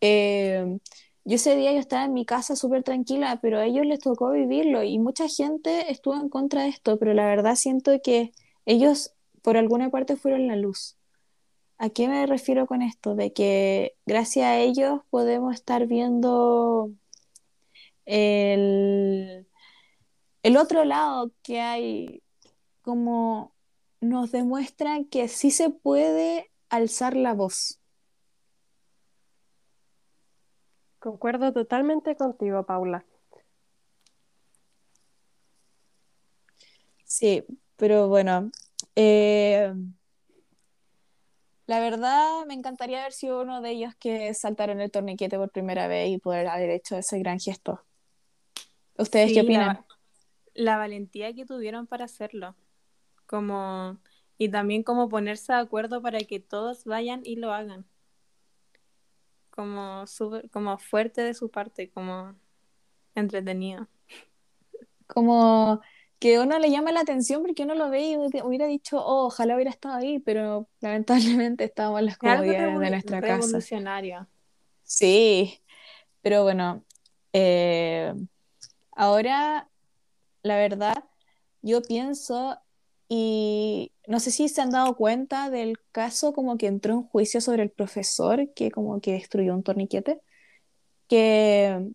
eh, 0.01 0.79
yo 1.25 1.37
ese 1.37 1.57
día 1.57 1.73
yo 1.73 1.79
estaba 1.79 2.05
en 2.05 2.13
mi 2.13 2.27
casa 2.27 2.57
súper 2.57 2.83
tranquila, 2.83 3.39
pero 3.41 3.59
a 3.59 3.67
ellos 3.67 3.87
les 3.87 4.01
tocó 4.01 4.31
vivirlo 4.31 4.83
y 4.83 4.99
mucha 4.99 5.29
gente 5.29 5.91
estuvo 5.91 6.15
en 6.17 6.29
contra 6.29 6.63
de 6.63 6.69
esto, 6.69 6.99
pero 6.99 7.15
la 7.15 7.27
verdad 7.27 7.57
siento 7.57 7.93
que 8.03 8.33
ellos 8.67 9.15
por 9.43 9.57
alguna 9.57 9.91
parte 9.91 10.17
fueron 10.17 10.47
la 10.49 10.57
luz. 10.57 10.97
¿A 11.79 11.91
qué 11.91 12.09
me 12.09 12.27
refiero 12.27 12.67
con 12.67 12.83
esto? 12.83 13.15
De 13.15 13.33
que 13.33 13.97
gracias 14.07 14.47
a 14.47 14.59
ellos 14.59 15.01
podemos 15.11 15.55
estar 15.55 15.87
viendo 15.87 16.91
el, 18.07 19.47
el 20.43 20.57
otro 20.57 20.85
lado 20.85 21.33
que 21.43 21.61
hay, 21.61 22.23
como 22.83 23.55
nos 24.01 24.31
demuestran 24.33 25.07
que 25.07 25.29
sí 25.29 25.51
se 25.51 25.71
puede 25.71 26.51
alzar 26.69 27.17
la 27.17 27.35
voz. 27.35 27.81
Concuerdo 31.05 31.53
totalmente 31.53 32.17
contigo, 32.17 32.65
Paula. 32.65 33.05
Sí, 37.05 37.45
pero 37.77 38.09
bueno, 38.09 38.51
eh, 38.97 39.71
la 41.67 41.81
verdad 41.81 42.47
me 42.47 42.55
encantaría 42.55 43.01
haber 43.01 43.13
sido 43.13 43.43
uno 43.43 43.61
de 43.61 43.73
ellos 43.73 43.95
que 43.97 44.33
saltaron 44.33 44.81
el 44.81 44.91
torniquete 44.91 45.37
por 45.37 45.51
primera 45.51 45.89
vez 45.89 46.09
y 46.09 46.17
poder 46.17 46.47
haber 46.49 46.71
hecho 46.71 46.97
ese 46.97 47.19
gran 47.19 47.39
gesto. 47.39 47.85
¿Ustedes 48.97 49.27
Sí, 49.27 49.35
qué 49.35 49.41
la, 49.43 49.43
opinan? 49.43 49.77
va- 49.77 49.87
la 50.55 50.77
valentía 50.79 51.35
que 51.35 51.45
tuvieron 51.47 51.87
para 51.87 52.07
hacerlo. 52.07 52.57
Como, 53.27 53.99
y 54.39 54.51
también 54.51 54.83
como 54.83 55.09
ponerse 55.11 55.53
de 55.53 55.59
acuerdo 55.61 56.03
para 56.03 56.21
que 56.21 56.41
todos 56.41 56.85
vayan 56.85 57.23
y 57.25 57.37
lo 57.37 57.53
hagan. 57.53 57.87
Como, 59.55 60.07
súper- 60.07 60.51
como 60.51 60.79
fuerte 60.79 61.21
de 61.23 61.35
su 61.35 61.51
parte, 61.51 61.91
como 61.91 62.35
entretenido. 63.15 63.89
Como 65.07 65.81
que 66.19 66.39
uno 66.41 66.59
le 66.59 66.71
llama 66.71 66.91
la 66.93 67.01
atención 67.01 67.43
porque 67.43 67.63
uno 67.65 67.75
lo 67.75 67.91
ve 67.91 68.03
y 68.03 68.17
hubiera 68.17 68.67
dicho, 68.67 68.99
oh, 69.05 69.27
ojalá 69.27 69.55
hubiera 69.55 69.71
estado 69.71 69.97
ahí, 69.97 70.19
pero 70.19 70.69
lamentablemente 70.81 71.65
estábamos 71.65 72.01
en 72.01 72.07
las 72.07 72.19
comodidades 72.19 72.81
de 72.81 72.91
nuestra 72.91 73.21
casa. 73.21 73.37
revolucionario. 73.37 74.27
Sí, 74.83 75.61
pero 76.23 76.43
bueno, 76.43 76.85
eh, 77.33 78.15
ahora 78.93 79.69
la 80.43 80.57
verdad, 80.57 81.05
yo 81.63 81.83
pienso 81.83 82.59
y 83.09 83.93
no 84.07 84.21
sé 84.21 84.31
si 84.31 84.49
se 84.49 84.61
han 84.61 84.71
dado 84.71 84.95
cuenta 84.97 85.51
del 85.51 85.79
caso 85.93 86.33
como 86.33 86.59
que 86.59 86.67
entró 86.67 86.95
en 86.95 87.03
juicio 87.03 87.41
sobre 87.41 87.63
el 87.63 87.71
profesor 87.71 88.53
que 88.55 88.71
como 88.71 89.01
que 89.01 89.13
destruyó 89.13 89.55
un 89.55 89.63
torniquete, 89.63 90.21
que, 91.09 91.91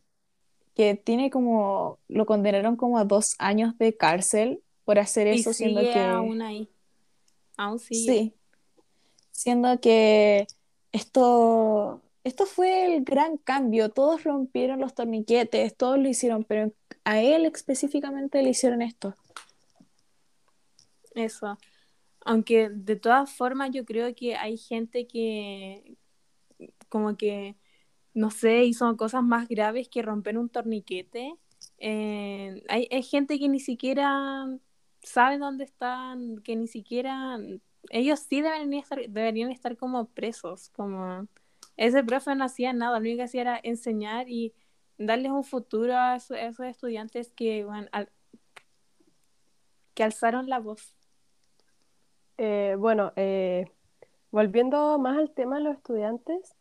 que 0.76 0.96
tiene 0.96 1.30
como, 1.30 2.00
lo 2.08 2.26
condenaron 2.26 2.76
como 2.76 2.98
a 2.98 3.06
dos 3.06 3.36
años 3.38 3.78
de 3.78 3.96
cárcel 3.96 4.62
por 4.86 5.00
hacer 5.00 5.28
Y 5.28 5.40
eso, 5.40 5.54
siendo 5.54 5.82
que, 5.82 6.00
aún 6.00 6.42
ahí. 6.42 6.70
Aún 7.58 7.80
sigue. 7.80 8.14
sí, 8.14 8.34
siendo 9.32 9.80
que 9.80 10.48
esto, 10.92 12.02
esto 12.24 12.46
fue 12.46 12.96
el 12.96 13.04
gran 13.04 13.38
cambio, 13.38 13.90
todos 13.90 14.24
rompieron 14.24 14.80
los 14.80 14.96
torniquetes, 14.96 15.76
todos 15.76 16.00
lo 16.00 16.10
hicieron, 16.10 16.44
pero 16.44 16.72
a 17.04 17.22
él 17.22 17.46
específicamente 17.46 18.42
le 18.42 18.50
hicieron 18.50 18.82
esto. 18.82 19.16
Eso. 21.14 21.58
Aunque 22.26 22.70
de 22.70 22.96
todas 22.96 23.32
formas 23.32 23.72
yo 23.72 23.86
creo 23.86 24.14
que 24.16 24.36
hay 24.36 24.58
gente 24.58 25.08
que 25.08 25.98
como 26.90 27.18
que 27.18 27.56
no 28.14 28.32
sé, 28.32 28.72
son 28.74 28.98
cosas 28.98 29.24
más 29.24 29.48
graves 29.48 29.90
que 29.90 30.02
romper 30.02 30.38
un 30.38 30.50
torniquete. 30.50 31.36
Eh, 31.78 32.64
hay, 32.70 33.04
gente 33.04 33.40
que 33.40 33.50
ni 33.50 33.60
siquiera 33.60 34.46
sabe 35.02 35.38
dónde 35.38 35.64
están, 35.64 36.40
que 36.40 36.56
ni 36.56 36.68
siquiera 36.68 37.38
ellos 37.90 38.20
sí 38.20 38.42
deberían 38.42 38.74
estar, 38.74 39.00
deberían 39.10 39.52
estar 39.52 39.78
como 39.78 40.10
presos, 40.10 40.70
como 40.70 41.28
ese 41.78 42.04
profe 42.04 42.36
no 42.36 42.44
hacía 42.46 42.74
nada, 42.74 43.00
lo 43.00 43.02
único 43.02 43.18
que 43.18 43.24
hacía 43.24 43.42
era 43.42 43.60
enseñar 43.64 44.30
y 44.30 44.54
darles 44.98 45.32
un 45.32 45.44
futuro 45.46 45.96
a 45.96 46.18
esos, 46.18 46.38
estudiantes 46.60 47.32
que, 47.34 47.66
que 49.94 50.04
alzaron 50.04 50.50
la 50.50 50.60
voz. 50.60 50.94
Eh, 52.42 52.78
bueno, 52.80 53.12
eh, 53.18 53.66
volviendo 54.32 54.98
más 54.98 55.18
al 55.18 55.32
tema 55.32 55.58
de 55.58 55.64
los 55.66 55.76
estudiantes, 55.76 56.56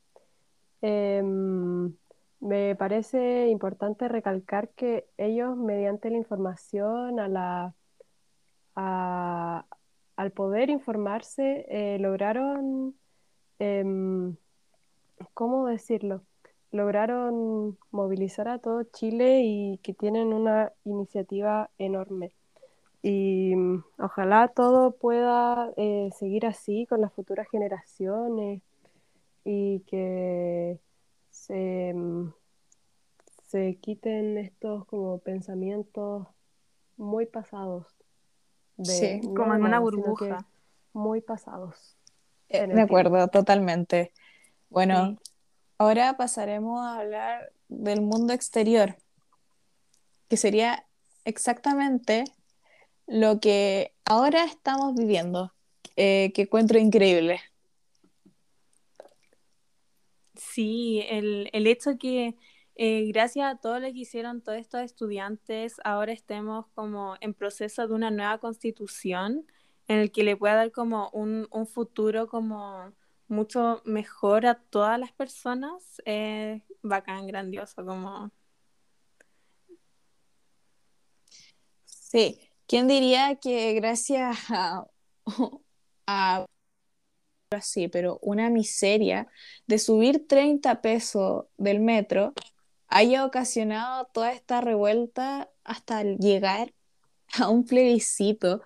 em, 0.82 1.94
me 2.40 2.74
parece 2.76 3.48
importante 3.48 4.08
recalcar 4.08 4.70
que 4.70 5.06
ellos, 5.18 5.56
mediante 5.56 6.10
la 6.10 6.16
información, 6.18 7.20
a 7.20 7.28
la, 7.28 7.74
al 10.16 10.32
poder 10.32 10.70
informarse, 10.70 11.64
eh, 11.68 11.98
lograron, 12.00 12.96
em, 13.58 14.36
¿cómo 15.34 15.66
decirlo? 15.66 16.24
Lograron 16.72 17.78
movilizar 17.92 18.48
a 18.48 18.58
todo 18.58 18.84
Chile 18.84 19.42
y 19.44 19.78
que 19.78 19.94
tienen 19.94 20.32
una 20.34 20.72
iniciativa 20.84 21.70
enorme. 21.78 22.32
Y 23.02 23.54
mm, 23.54 23.84
ojalá 23.98 24.48
todo 24.48 24.92
pueda 24.92 25.72
eh, 25.76 26.10
seguir 26.18 26.46
así 26.46 26.86
con 26.86 27.00
las 27.00 27.12
futuras 27.12 27.48
generaciones 27.48 28.62
y 29.44 29.80
que 29.80 30.78
se, 31.30 31.94
mm, 31.94 32.32
se 33.46 33.76
quiten 33.76 34.38
estos 34.38 34.84
como 34.86 35.18
pensamientos 35.18 36.26
muy 36.96 37.26
pasados. 37.26 37.86
De, 38.76 39.20
como 39.34 39.54
en 39.54 39.62
una 39.62 39.80
burbuja. 39.80 40.46
Muy 40.92 41.20
pasados. 41.20 41.96
Eh, 42.48 42.66
de 42.66 42.80
acuerdo, 42.80 43.28
totalmente. 43.28 44.12
Bueno, 44.70 45.18
ahora 45.78 46.16
pasaremos 46.16 46.84
a 46.84 47.00
hablar 47.00 47.52
del 47.68 48.00
mundo 48.00 48.32
exterior, 48.32 48.96
que 50.28 50.36
sería 50.36 50.84
exactamente 51.24 52.24
lo 53.08 53.40
que 53.40 53.94
ahora 54.04 54.44
estamos 54.44 54.94
viviendo, 54.94 55.54
eh, 55.96 56.30
que 56.34 56.42
encuentro 56.42 56.78
increíble. 56.78 57.40
Sí, 60.34 61.04
el, 61.08 61.50
el 61.52 61.66
hecho 61.66 61.98
que 61.98 62.36
eh, 62.76 63.06
gracias 63.08 63.52
a 63.52 63.58
todo 63.58 63.80
lo 63.80 63.88
que 63.88 64.00
hicieron 64.00 64.42
todos 64.42 64.58
estos 64.58 64.82
estudiantes, 64.82 65.76
ahora 65.84 66.12
estemos 66.12 66.66
como 66.74 67.16
en 67.20 67.34
proceso 67.34 67.88
de 67.88 67.94
una 67.94 68.10
nueva 68.10 68.38
constitución 68.38 69.46
en 69.88 69.98
el 69.98 70.12
que 70.12 70.22
le 70.22 70.36
pueda 70.36 70.54
dar 70.54 70.70
como 70.70 71.10
un, 71.10 71.48
un 71.50 71.66
futuro 71.66 72.28
como 72.28 72.92
mucho 73.26 73.82
mejor 73.84 74.46
a 74.46 74.60
todas 74.60 75.00
las 75.00 75.12
personas, 75.12 76.00
es 76.04 76.62
bacán, 76.82 77.26
grandioso, 77.26 77.84
como... 77.84 78.30
Sí, 81.84 82.47
¿Quién 82.68 82.86
diría 82.86 83.36
que 83.36 83.72
gracias 83.72 84.36
a, 84.50 84.84
a 86.06 86.46
así, 87.50 87.88
pero 87.88 88.18
una 88.20 88.50
miseria 88.50 89.26
de 89.66 89.78
subir 89.78 90.26
30 90.28 90.82
pesos 90.82 91.46
del 91.56 91.80
metro 91.80 92.34
haya 92.88 93.24
ocasionado 93.24 94.06
toda 94.12 94.32
esta 94.32 94.60
revuelta 94.60 95.50
hasta 95.64 96.02
llegar 96.02 96.74
a 97.38 97.48
un 97.48 97.64
plebiscito 97.64 98.62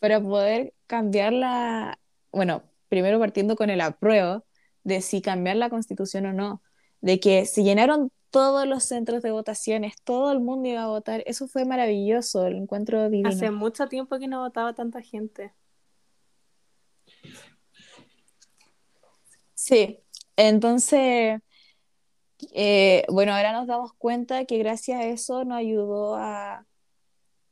para 0.00 0.20
poder 0.20 0.74
cambiar 0.86 1.32
la, 1.32 1.98
bueno, 2.32 2.62
primero 2.88 3.18
partiendo 3.18 3.56
con 3.56 3.70
el 3.70 3.80
apruebo 3.80 4.44
de 4.84 5.00
si 5.00 5.22
cambiar 5.22 5.56
la 5.56 5.70
constitución 5.70 6.26
o 6.26 6.32
no, 6.34 6.62
de 7.00 7.20
que 7.20 7.46
se 7.46 7.62
llenaron 7.64 8.10
todos 8.36 8.66
los 8.66 8.84
centros 8.84 9.22
de 9.22 9.30
votaciones, 9.30 9.94
todo 10.04 10.30
el 10.30 10.40
mundo 10.40 10.68
iba 10.68 10.82
a 10.82 10.88
votar. 10.88 11.22
Eso 11.24 11.48
fue 11.48 11.64
maravilloso, 11.64 12.46
el 12.46 12.56
encuentro 12.56 13.08
divino. 13.08 13.30
Hace 13.30 13.50
mucho 13.50 13.88
tiempo 13.88 14.18
que 14.18 14.28
no 14.28 14.40
votaba 14.40 14.74
tanta 14.74 15.00
gente. 15.00 15.54
Sí, 19.54 20.00
entonces, 20.36 21.40
eh, 22.52 23.06
bueno, 23.08 23.32
ahora 23.32 23.54
nos 23.54 23.66
damos 23.66 23.94
cuenta 23.94 24.44
que 24.44 24.58
gracias 24.58 25.00
a 25.00 25.04
eso 25.04 25.46
nos 25.46 25.56
ayudó 25.56 26.16
a 26.16 26.66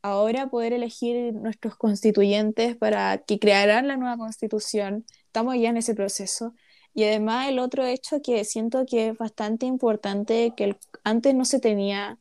ahora 0.02 0.48
poder 0.48 0.74
elegir 0.74 1.32
nuestros 1.32 1.76
constituyentes 1.76 2.76
para 2.76 3.16
que 3.26 3.38
crearan 3.38 3.88
la 3.88 3.96
nueva 3.96 4.18
constitución. 4.18 5.06
Estamos 5.28 5.56
ya 5.56 5.70
en 5.70 5.78
ese 5.78 5.94
proceso 5.94 6.54
y 6.94 7.04
además 7.04 7.48
el 7.48 7.58
otro 7.58 7.84
hecho 7.84 8.22
que 8.22 8.44
siento 8.44 8.86
que 8.86 9.08
es 9.08 9.18
bastante 9.18 9.66
importante, 9.66 10.52
que 10.56 10.76
antes 11.02 11.34
no 11.34 11.44
se 11.44 11.58
tenía 11.58 12.18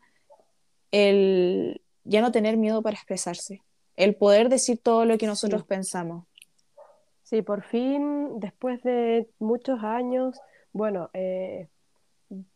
el 0.91 1.79
ya 2.03 2.21
no 2.21 2.31
tener 2.31 2.57
miedo 2.57 2.81
para 2.81 2.95
expresarse, 2.95 3.61
el 3.95 4.15
poder 4.15 4.49
decir 4.49 4.79
todo 4.81 5.05
lo 5.05 5.17
que 5.17 5.27
nosotros 5.27 5.63
pensamos. 5.63 6.25
Sí, 7.21 7.41
por 7.41 7.63
fin, 7.63 8.39
después 8.39 8.83
de 8.83 9.29
muchos 9.39 9.81
años, 9.83 10.39
bueno, 10.73 11.09
eh, 11.13 11.69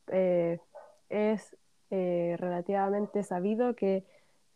eh, 0.08 0.60
es 1.10 1.56
eh, 1.92 2.36
relativamente 2.38 3.24
sabido 3.24 3.76
que 3.76 4.04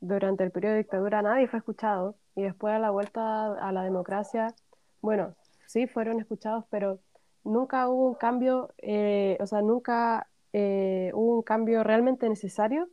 durante 0.02 0.44
el 0.44 0.52
periodo 0.52 0.74
de 0.74 0.80
dictadura 0.80 1.22
nadie 1.22 1.48
fue 1.48 1.60
escuchado 1.60 2.16
y 2.36 2.42
después 2.42 2.74
a 2.74 2.80
la 2.80 2.90
vuelta 2.90 3.54
a 3.54 3.72
la 3.72 3.84
democracia, 3.84 4.54
bueno, 5.02 5.36
sí 5.68 5.88
fueron 5.88 6.20
escuchados, 6.20 6.66
pero 6.70 7.00
nunca 7.44 7.90
hubo 7.90 8.08
un 8.08 8.16
cambio, 8.16 8.74
eh, 8.78 9.38
o 9.40 9.48
sea, 9.48 9.62
nunca 9.62 10.28
eh, 10.54 11.12
hubo 11.14 11.36
un 11.36 11.42
cambio 11.44 11.84
realmente 11.84 12.28
necesario. 12.30 12.90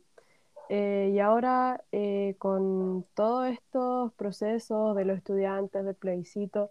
Eh, 0.69 1.11
y 1.13 1.19
ahora, 1.19 1.83
con 2.37 3.03
todos 3.15 3.49
estos 3.49 4.13
procesos 4.13 4.95
de 4.95 5.05
los 5.05 5.17
estudiantes, 5.17 5.83
del 5.83 5.95
plebiscito, 5.95 6.69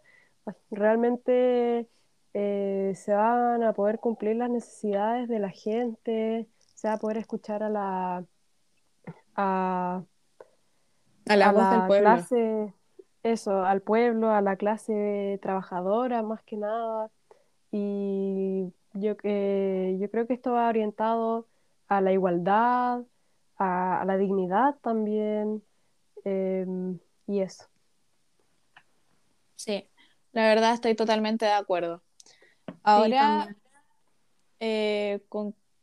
realmente 0.70 1.88
se 2.32 3.12
van 3.12 3.64
a 3.64 3.72
poder 3.72 3.98
cumplir 3.98 4.36
las 4.36 4.50
necesidades 4.50 5.28
de 5.28 5.40
la 5.40 5.50
gente, 5.50 6.46
se 6.74 6.86
va 6.86 6.94
a 6.94 6.98
poder 6.98 7.16
escuchar 7.16 7.64
a 7.64 7.68
la, 7.68 8.24
a, 9.34 10.02
la, 11.26 11.52
voz 11.52 11.70
del 11.70 11.86
pueblo. 11.88 12.08
clase, 12.08 12.74
eso, 13.24 13.64
al 13.64 13.82
pueblo, 13.82 14.30
a 14.30 14.40
la 14.40 14.54
clase 14.54 15.40
trabajadora 15.42 16.22
más 16.22 16.40
que 16.44 16.56
nada. 16.56 17.10
Y 17.70 18.72
yo, 18.94 19.14
eh, 19.22 19.96
yo 20.00 20.10
creo 20.10 20.26
que 20.26 20.34
esto 20.34 20.52
va 20.52 20.68
orientado 20.68 21.46
a 21.88 22.00
la 22.00 22.12
igualdad, 22.12 23.02
a, 23.58 24.04
la 24.06 24.16
dignidad 24.16 24.76
también, 24.82 25.62
em, 26.24 26.98
y 27.26 27.40
eso. 27.40 27.66
Sí, 29.56 29.88
la 30.32 30.48
verdad 30.48 30.74
estoy 30.74 30.94
totalmente 30.94 31.44
de 31.44 31.52
acuerdo. 31.52 32.02
Ahora 32.82 33.54
eh, 34.60 35.20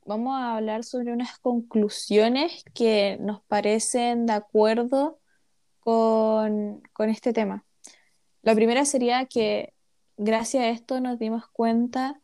vamos 0.05 0.35
a 0.35 0.55
hablar 0.57 0.83
sobre 0.83 1.11
unas 1.11 1.37
conclusiones 1.39 2.63
que 2.73 3.17
nos 3.19 3.41
parecen 3.43 4.25
de 4.25 4.33
acuerdo 4.33 5.19
con, 5.81 6.81
con 6.93 7.09
este 7.09 7.33
tema. 7.33 7.63
La 8.41 8.55
primera 8.55 8.85
sería 8.85 9.25
que 9.25 9.74
gracias 10.17 10.63
a 10.63 10.69
esto 10.69 10.99
nos 10.99 11.19
dimos 11.19 11.47
cuenta 11.47 12.21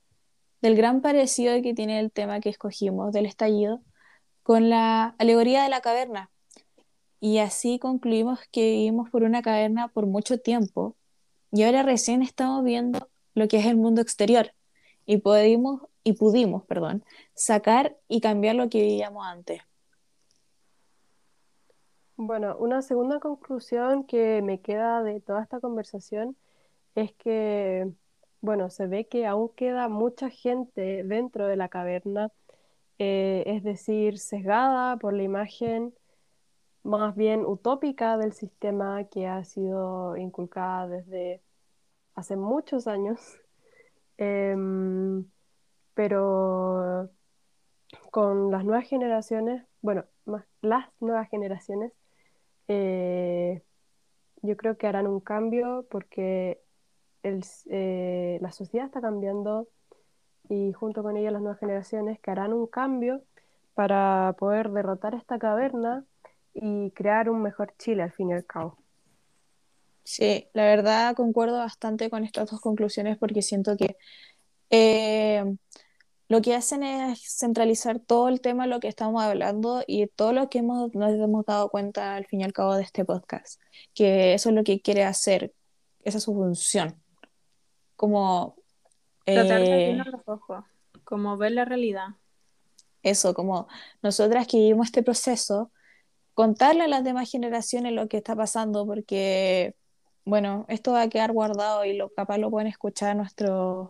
del 0.61 0.75
gran 0.75 1.01
parecido 1.01 1.61
que 1.61 1.73
tiene 1.73 1.99
el 1.99 2.11
tema 2.11 2.39
que 2.39 2.49
escogimos 2.49 3.11
del 3.11 3.25
estallido 3.25 3.81
con 4.43 4.69
la 4.69 5.15
alegoría 5.17 5.63
de 5.63 5.69
la 5.69 5.81
caverna. 5.81 6.29
Y 7.19 7.37
así 7.39 7.79
concluimos 7.79 8.39
que 8.51 8.61
vivimos 8.71 9.09
por 9.09 9.23
una 9.23 9.41
caverna 9.41 9.87
por 9.89 10.07
mucho 10.07 10.39
tiempo 10.39 10.95
y 11.51 11.63
ahora 11.63 11.83
recién 11.83 12.21
estamos 12.21 12.63
viendo 12.63 13.09
lo 13.33 13.47
que 13.47 13.57
es 13.57 13.65
el 13.65 13.77
mundo 13.77 14.01
exterior 14.01 14.53
y 15.05 15.17
pudimos, 15.17 15.81
y 16.03 16.13
pudimos 16.13 16.65
perdón, 16.65 17.03
sacar 17.33 17.97
y 18.07 18.21
cambiar 18.21 18.55
lo 18.55 18.69
que 18.69 18.81
vivíamos 18.81 19.25
antes. 19.25 19.61
Bueno, 22.17 22.55
una 22.57 22.81
segunda 22.83 23.19
conclusión 23.19 24.03
que 24.03 24.41
me 24.43 24.61
queda 24.61 25.01
de 25.01 25.21
toda 25.21 25.41
esta 25.41 25.59
conversación 25.59 26.35
es 26.95 27.13
que, 27.15 27.91
bueno, 28.41 28.69
se 28.69 28.87
ve 28.87 29.07
que 29.07 29.25
aún 29.27 29.49
queda 29.55 29.89
mucha 29.89 30.29
gente 30.29 31.03
dentro 31.03 31.47
de 31.47 31.55
la 31.57 31.69
caverna, 31.69 32.31
eh, 32.99 33.43
es 33.47 33.63
decir, 33.63 34.19
sesgada 34.19 34.97
por 34.97 35.13
la 35.13 35.23
imagen 35.23 35.93
más 36.83 37.15
bien 37.15 37.45
utópica 37.45 38.17
del 38.17 38.33
sistema 38.33 39.03
que 39.05 39.27
ha 39.27 39.43
sido 39.43 40.17
inculcada 40.17 40.87
desde 40.87 41.41
hace 42.15 42.35
muchos 42.35 42.87
años. 42.87 43.19
Em, 44.17 45.25
pero 45.95 47.09
con 48.11 48.51
las 48.51 48.63
nuevas 48.65 48.87
generaciones, 48.87 49.63
bueno, 49.81 50.05
más 50.25 50.45
las 50.61 50.89
nuevas 50.99 51.29
generaciones, 51.29 51.91
eh, 52.67 53.63
yo 54.43 54.57
creo 54.57 54.77
que 54.77 54.87
harán 54.87 55.07
un 55.07 55.21
cambio 55.21 55.87
porque 55.89 56.61
eh, 57.23 58.39
la 58.41 58.51
sociedad 58.51 58.85
está 58.85 59.01
cambiando 59.01 59.67
y 60.49 60.73
junto 60.73 61.03
con 61.03 61.17
ella 61.17 61.31
las 61.31 61.41
nuevas 61.41 61.59
generaciones 61.59 62.19
que 62.19 62.31
harán 62.31 62.53
un 62.53 62.67
cambio 62.67 63.23
para 63.73 64.35
poder 64.37 64.69
derrotar 64.71 65.15
esta 65.15 65.39
caverna 65.39 66.05
y 66.53 66.91
crear 66.91 67.29
un 67.29 67.41
mejor 67.41 67.73
Chile 67.77 68.03
al 68.03 68.11
fin 68.11 68.29
y 68.29 68.33
al 68.33 68.45
cabo. 68.45 68.77
Sí, 70.03 70.47
la 70.53 70.63
verdad 70.63 71.15
concuerdo 71.15 71.57
bastante 71.59 72.09
con 72.09 72.23
estas 72.23 72.49
dos 72.49 72.59
conclusiones 72.59 73.17
porque 73.17 73.41
siento 73.41 73.77
que 73.77 73.95
eh, 74.69 75.43
lo 76.27 76.41
que 76.41 76.55
hacen 76.55 76.83
es 76.83 77.37
centralizar 77.37 77.99
todo 77.99 78.29
el 78.29 78.41
tema 78.41 78.65
lo 78.65 78.79
que 78.79 78.87
estamos 78.87 79.21
hablando 79.21 79.83
y 79.85 80.07
todo 80.07 80.33
lo 80.33 80.49
que 80.49 80.59
hemos, 80.59 80.93
nos 80.95 81.11
hemos 81.11 81.45
dado 81.45 81.69
cuenta 81.69 82.15
al 82.15 82.25
fin 82.25 82.41
y 82.41 82.43
al 82.45 82.53
cabo 82.53 82.75
de 82.75 82.83
este 82.83 83.05
podcast, 83.05 83.61
que 83.93 84.33
eso 84.33 84.49
es 84.49 84.55
lo 84.55 84.63
que 84.63 84.81
quiere 84.81 85.03
hacer, 85.03 85.53
esa 86.03 86.17
es 86.17 86.23
su 86.23 86.33
función. 86.33 87.01
Como... 88.01 88.55
Tratar 89.25 89.61
de 89.61 89.91
eh, 89.91 89.95
los 89.95 90.21
ojos, 90.25 90.65
como 91.03 91.37
ver 91.37 91.51
la 91.51 91.65
realidad. 91.65 92.07
eso, 93.03 93.35
como 93.35 93.67
nosotras 94.01 94.47
que 94.47 94.57
vivimos 94.57 94.87
este 94.87 95.03
proceso, 95.03 95.71
contarle 96.33 96.85
a 96.85 96.87
las 96.87 97.03
demás 97.03 97.29
generaciones 97.29 97.93
lo 97.93 98.07
que 98.07 98.17
está 98.17 98.35
pasando, 98.35 98.87
porque, 98.87 99.75
bueno, 100.25 100.65
esto 100.67 100.93
va 100.93 101.03
a 101.03 101.09
quedar 101.09 101.31
guardado 101.31 101.85
y 101.85 101.93
lo, 101.95 102.09
capaz 102.09 102.39
lo 102.39 102.49
pueden 102.49 102.67
escuchar 102.67 103.15
nuestros 103.15 103.89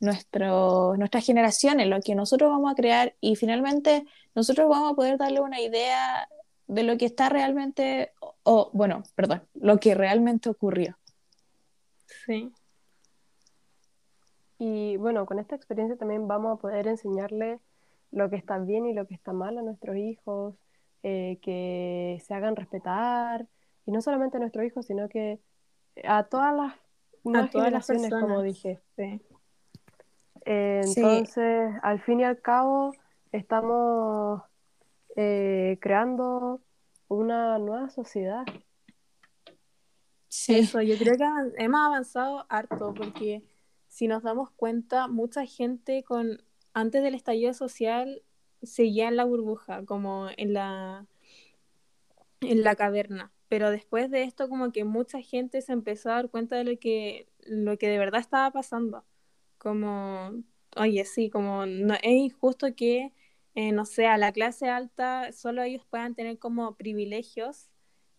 nuestro, 0.00 0.96
nuestras 0.96 1.26
generaciones, 1.26 1.86
lo 1.86 2.00
que 2.00 2.14
nosotros 2.14 2.48
vamos 2.48 2.72
a 2.72 2.74
crear 2.74 3.14
y 3.20 3.36
finalmente 3.36 4.06
nosotros 4.34 4.70
vamos 4.70 4.92
a 4.92 4.96
poder 4.96 5.18
darle 5.18 5.40
una 5.40 5.60
idea 5.60 6.26
de 6.66 6.82
lo 6.82 6.96
que 6.96 7.04
está 7.04 7.28
realmente, 7.28 8.12
o 8.42 8.70
bueno, 8.72 9.02
perdón, 9.14 9.42
lo 9.52 9.78
que 9.78 9.94
realmente 9.94 10.48
ocurrió. 10.48 10.96
Sí. 12.24 12.50
Y 14.62 14.98
bueno, 14.98 15.24
con 15.24 15.38
esta 15.38 15.56
experiencia 15.56 15.96
también 15.96 16.28
vamos 16.28 16.58
a 16.58 16.60
poder 16.60 16.86
enseñarle 16.86 17.60
lo 18.10 18.28
que 18.28 18.36
está 18.36 18.58
bien 18.58 18.84
y 18.84 18.92
lo 18.92 19.06
que 19.06 19.14
está 19.14 19.32
mal 19.32 19.56
a 19.56 19.62
nuestros 19.62 19.96
hijos, 19.96 20.54
eh, 21.02 21.38
que 21.40 22.18
se 22.22 22.34
hagan 22.34 22.56
respetar, 22.56 23.48
y 23.86 23.90
no 23.90 24.02
solamente 24.02 24.36
a 24.36 24.40
nuestros 24.40 24.66
hijos, 24.66 24.84
sino 24.84 25.08
que 25.08 25.40
a 26.04 26.24
todas 26.24 26.54
las 26.54 26.74
nuevas 27.24 27.50
todas 27.50 27.72
las 27.72 27.86
generaciones, 27.86 28.10
como 28.10 28.42
personas. 28.42 28.44
dije. 28.44 28.80
Sí. 28.96 29.22
Eh, 30.44 30.82
Sí. 30.84 31.00
entonces, 31.00 31.72
al 31.82 32.00
fin 32.02 32.20
y 32.20 32.24
al 32.24 32.38
cabo, 32.42 32.92
estamos 33.32 34.42
eh, 35.16 35.78
creando 35.80 36.60
una 37.08 37.58
nueva 37.58 37.88
sociedad. 37.88 38.44
Sí, 40.28 40.58
Eso, 40.58 40.82
yo 40.82 40.98
creo 40.98 41.14
que 41.16 41.64
hemos 41.64 41.80
avanzado 41.80 42.44
harto 42.50 42.92
porque 42.94 43.42
si 43.90 44.08
nos 44.08 44.22
damos 44.22 44.50
cuenta, 44.52 45.08
mucha 45.08 45.44
gente 45.44 46.04
con 46.04 46.42
antes 46.72 47.02
del 47.02 47.14
estallido 47.14 47.52
social 47.54 48.22
seguía 48.62 49.08
en 49.08 49.16
la 49.16 49.24
burbuja, 49.24 49.84
como 49.84 50.28
en 50.36 50.54
la 50.54 51.06
en 52.40 52.62
la 52.62 52.74
caverna, 52.76 53.32
pero 53.48 53.70
después 53.70 54.10
de 54.10 54.22
esto 54.22 54.48
como 54.48 54.72
que 54.72 54.84
mucha 54.84 55.20
gente 55.20 55.60
se 55.60 55.72
empezó 55.72 56.10
a 56.10 56.14
dar 56.14 56.30
cuenta 56.30 56.56
de 56.56 56.64
lo 56.64 56.78
que 56.78 57.28
lo 57.40 57.76
que 57.78 57.88
de 57.88 57.98
verdad 57.98 58.20
estaba 58.20 58.50
pasando. 58.52 59.04
Como, 59.58 60.32
oye, 60.76 61.04
sí, 61.04 61.28
como 61.30 61.66
no, 61.66 61.94
es 61.94 62.00
injusto 62.04 62.74
que 62.76 63.12
eh, 63.56 63.72
no 63.72 63.84
sé, 63.84 64.04
la 64.18 64.32
clase 64.32 64.68
alta 64.68 65.32
solo 65.32 65.62
ellos 65.62 65.84
puedan 65.90 66.14
tener 66.14 66.38
como 66.38 66.76
privilegios 66.76 67.68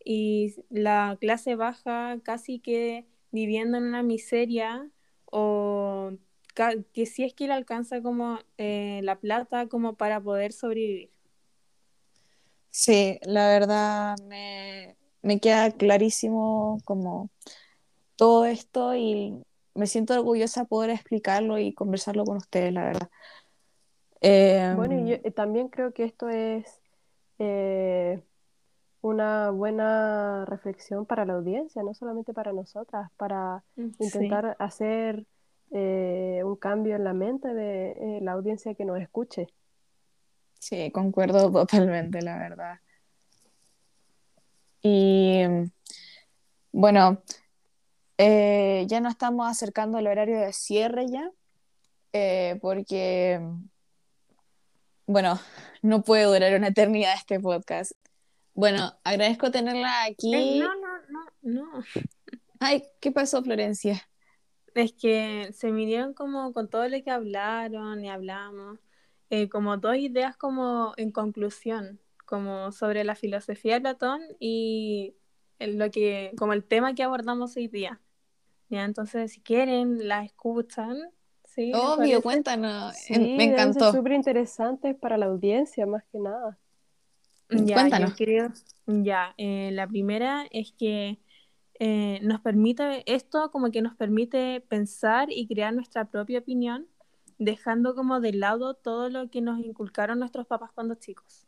y 0.04 0.56
la 0.70 1.18
clase 1.22 1.56
baja 1.56 2.20
casi 2.24 2.60
que 2.60 3.08
viviendo 3.32 3.78
en 3.78 3.86
una 3.86 4.04
miseria 4.04 4.92
o 5.32 6.12
que 6.94 7.06
si 7.08 7.24
es 7.24 7.34
que 7.34 7.48
le 7.48 7.54
alcanza 7.54 8.02
como 8.02 8.39
eh, 8.58 9.02
la 9.04 9.20
plata 9.20 9.67
como 9.67 9.96
para 9.96 10.22
poder 10.22 10.54
sobrevivir. 10.54 11.12
sí, 12.70 13.20
la 13.24 13.48
verdad 13.50 14.15
me, 14.28 14.98
me 15.22 15.39
queda 15.39 15.72
clarísimo 15.72 16.80
como 16.86 17.30
todo 18.17 18.46
esto 18.46 18.96
y 18.96 19.44
me 19.76 19.88
siento 19.88 20.15
orgullosa 20.15 20.62
de 20.62 20.67
poder 20.67 20.91
explicarlo 20.91 21.60
y 21.60 21.74
conversarlo 21.74 22.26
con 22.26 22.38
ustedes, 22.38 22.74
la 22.74 22.86
verdad. 22.86 23.10
Em, 24.22 24.78
Bueno, 24.78 24.96
y 24.96 25.10
yo 25.10 25.15
eh, 25.24 25.32
también 25.32 25.67
creo 25.70 25.94
que 25.94 26.06
esto 26.06 26.30
es 26.30 26.82
eh, 27.39 28.24
una 29.02 29.50
buena 29.50 30.46
reflexión 30.46 31.06
para 31.06 31.26
la 31.26 31.34
audiencia, 31.34 31.82
no 31.84 31.94
solamente 31.94 32.34
para 32.34 32.54
nosotras, 32.54 33.10
para 33.18 33.64
Sí. 33.76 33.88
intentar 34.00 34.56
hacer 34.60 35.26
eh, 35.72 36.42
un 36.44 36.56
cambio 36.58 36.96
en 36.96 37.04
la 37.04 37.14
mente 37.14 37.54
de 37.54 37.92
eh, 37.92 38.20
la 38.22 38.34
audiencia 38.34 38.76
que 38.76 38.86
nos 38.86 39.00
escuche. 39.00 39.48
Sí, 40.60 40.92
concuerdo 40.92 41.52
totalmente, 41.52 42.22
la 42.22 42.38
verdad. 42.38 42.80
Y 44.84 45.44
bueno, 46.72 47.22
eh, 48.18 48.86
ya 48.88 49.00
nos 49.00 49.14
estamos 49.14 49.50
acercando 49.50 49.98
al 49.98 50.08
horario 50.08 50.40
de 50.40 50.54
cierre 50.54 51.08
ya, 51.08 51.32
porque, 52.62 53.40
bueno, 55.08 55.40
no 55.82 56.04
puede 56.04 56.26
durar 56.26 56.54
una 56.56 56.68
eternidad 56.68 57.14
este 57.16 57.40
podcast. 57.40 57.94
Bueno, 58.62 58.93
agradezco 59.04 59.50
tenerla 59.50 60.04
Eh, 60.04 60.12
aquí. 60.12 60.60
no, 60.60 60.76
no, 60.76 60.88
no, 61.10 61.32
no. 61.41 61.82
Ay, 62.60 62.84
¿qué 63.02 63.12
pasó, 63.12 63.43
Florencia? 63.43 64.08
Es 64.74 64.93
que 64.93 65.50
se 65.54 65.71
midieron 65.71 66.13
como 66.13 66.54
con 66.54 66.69
todo 66.69 66.88
lo 66.88 67.04
que 67.04 67.12
hablaron 67.12 68.04
y 68.06 68.10
hablamos, 68.10 68.80
eh, 69.30 69.50
como 69.50 69.78
dos 69.78 69.97
ideas 69.97 70.38
como 70.38 70.93
en 70.97 71.12
conclusión, 71.12 72.00
como 72.26 72.71
sobre 72.71 73.04
la 73.04 73.15
filosofía 73.15 73.76
de 73.76 73.82
Platón 73.82 74.21
y 74.39 75.15
el- 75.60 75.78
lo 75.78 75.91
que, 75.91 76.34
como 76.38 76.54
el 76.54 76.63
tema 76.63 76.95
que 76.95 77.04
abordamos 77.04 77.58
hoy 77.58 77.67
día. 77.67 78.02
Ya, 78.69 78.86
entonces 78.86 79.34
si 79.34 79.41
quieren, 79.41 80.08
la 80.08 80.24
escuchan, 80.26 80.97
¿sí? 81.45 81.74
¿les 81.74 81.80
Obvio, 81.80 82.21
cuéntanos. 82.21 82.95
Sí, 82.97 83.15
me 83.36 83.43
encantó. 83.45 83.91
súper 83.91 84.13
interesantes 84.13 84.95
para 84.97 85.17
la 85.17 85.28
audiencia, 85.28 85.86
más 85.88 86.04
que 86.12 86.19
nada. 86.19 86.60
Ya, 87.52 87.76
Cuéntanos. 87.76 88.12
yo 88.12 88.16
creo, 88.16 88.54
ya, 88.88 89.34
eh, 89.38 89.72
la 89.74 89.88
primera 89.88 90.46
es 90.52 90.72
que 90.72 91.20
eh, 91.80 92.20
nos 92.24 92.42
permite, 92.42 93.04
esto 93.14 93.52
como 93.52 93.72
que 93.72 93.82
nos 93.82 93.96
permite 93.96 94.62
pensar 94.62 95.30
y 95.32 95.48
crear 95.48 95.74
nuestra 95.74 96.06
propia 96.06 96.40
opinión, 96.40 96.88
dejando 97.40 97.96
como 97.96 98.20
de 98.22 98.34
lado 98.34 98.76
todo 98.76 99.10
lo 99.10 99.30
que 99.30 99.42
nos 99.42 99.60
inculcaron 99.60 100.20
nuestros 100.20 100.48
papás 100.48 100.72
cuando 100.74 100.96
chicos. 100.96 101.48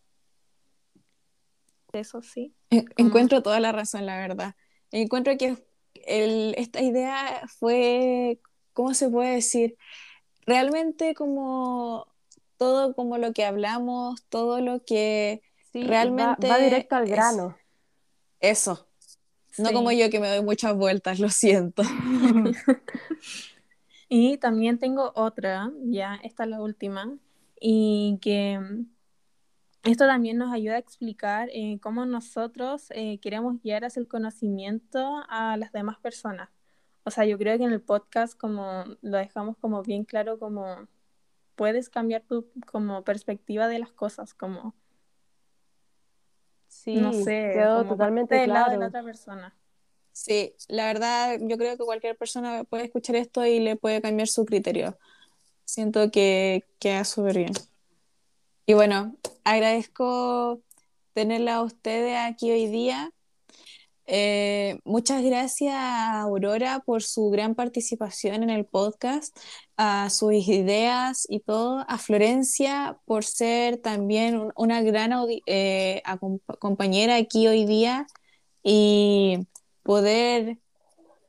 Eso 1.93 2.21
sí. 2.21 2.53
En- 2.69 2.89
Encuentro 2.97 3.43
toda 3.43 3.59
la 3.59 3.71
razón, 3.71 4.05
la 4.05 4.17
verdad. 4.17 4.55
Encuentro 4.91 5.37
que 5.37 5.57
el- 6.05 6.55
esta 6.57 6.81
idea 6.81 7.43
fue, 7.59 8.39
¿cómo 8.73 8.93
se 8.93 9.09
puede 9.09 9.35
decir? 9.35 9.77
Realmente 10.45 11.13
como 11.13 12.07
todo 12.57 12.95
como 12.95 13.17
lo 13.17 13.33
que 13.33 13.45
hablamos, 13.45 14.23
todo 14.29 14.59
lo 14.61 14.83
que 14.83 15.41
Sí, 15.73 15.83
realmente 15.83 16.47
va 16.47 16.57
directo 16.59 16.95
al 16.95 17.03
es 17.03 17.09
grano. 17.09 17.57
eso. 18.39 18.87
No 19.57 19.69
Sí. 19.69 19.73
como 19.73 19.91
yo 19.91 20.09
que 20.09 20.19
me 20.19 20.29
doy 20.29 20.43
muchas 20.43 20.75
vueltas, 20.75 21.19
lo 21.19 21.29
siento. 21.29 21.83
Y 24.09 24.37
también 24.37 24.77
tengo 24.77 25.11
otra, 25.15 25.71
ya, 25.85 26.19
esta 26.23 26.43
es 26.43 26.49
la 26.51 26.61
última, 26.61 27.17
y 27.59 28.19
que 28.21 28.59
esto 29.83 30.05
también 30.05 30.37
nos 30.37 30.53
ayuda 30.53 30.75
a 30.75 30.77
explicar 30.77 31.49
eh, 31.51 31.79
cómo 31.81 32.05
nosotros 32.05 32.87
eh, 32.91 33.19
queremos 33.19 33.59
guiar 33.61 33.85
hacia 33.85 33.99
el 33.99 34.07
conocimiento 34.07 35.23
a 35.29 35.57
las 35.57 35.71
demás 35.71 35.97
personas. 35.99 36.49
O 37.03 37.11
sea, 37.11 37.25
yo 37.25 37.37
creo 37.39 37.57
que 37.57 37.63
en 37.65 37.71
el 37.73 37.81
podcast 37.81 38.37
como 38.37 38.83
lo 39.01 39.17
dejamos 39.17 39.57
como 39.57 39.81
bien 39.83 40.05
claro 40.05 40.37
como 40.39 40.87
puedes 41.55 41.89
cambiar 41.89 42.21
tu 42.23 42.49
como 42.67 43.03
perspectiva 43.03 43.67
de 43.67 43.79
las 43.79 43.91
cosas, 43.91 44.33
como 44.33 44.75
Sí, 46.73 46.95
no 46.95 47.13
sé, 47.13 47.51
quedó 47.53 47.85
totalmente 47.85 48.35
del 48.35 48.49
lado 48.49 48.71
de 48.71 48.77
la 48.77 48.77
claro. 48.77 48.87
otra 48.87 49.03
persona. 49.03 49.55
Sí, 50.11 50.53
la 50.67 50.87
verdad, 50.87 51.37
yo 51.41 51.57
creo 51.57 51.77
que 51.77 51.83
cualquier 51.83 52.17
persona 52.17 52.63
puede 52.65 52.85
escuchar 52.85 53.15
esto 53.15 53.45
y 53.45 53.59
le 53.59 53.75
puede 53.75 54.01
cambiar 54.01 54.27
su 54.27 54.45
criterio. 54.45 54.97
Siento 55.65 56.11
que 56.11 56.65
queda 56.79 57.03
súper 57.03 57.37
bien. 57.37 57.53
Y 58.65 58.73
bueno, 58.73 59.15
agradezco 59.43 60.61
tenerla 61.13 61.55
a 61.55 61.63
ustedes 61.63 62.17
aquí 62.17 62.51
hoy 62.51 62.67
día. 62.67 63.11
Eh, 64.05 64.79
muchas 64.83 65.23
gracias 65.23 65.73
Aurora 65.75 66.81
por 66.85 67.03
su 67.03 67.29
gran 67.29 67.55
participación 67.55 68.43
en 68.43 68.49
el 68.49 68.65
podcast, 68.65 69.35
a 69.77 70.09
sus 70.09 70.33
ideas 70.33 71.25
y 71.29 71.39
todo, 71.39 71.85
a 71.87 71.97
Florencia 71.97 72.97
por 73.05 73.23
ser 73.23 73.77
también 73.77 74.37
un- 74.37 74.51
una 74.57 74.81
gran 74.81 75.13
eh, 75.45 76.01
compañera 76.59 77.15
aquí 77.15 77.47
hoy 77.47 77.65
día 77.65 78.05
y 78.61 79.47
poder 79.83 80.57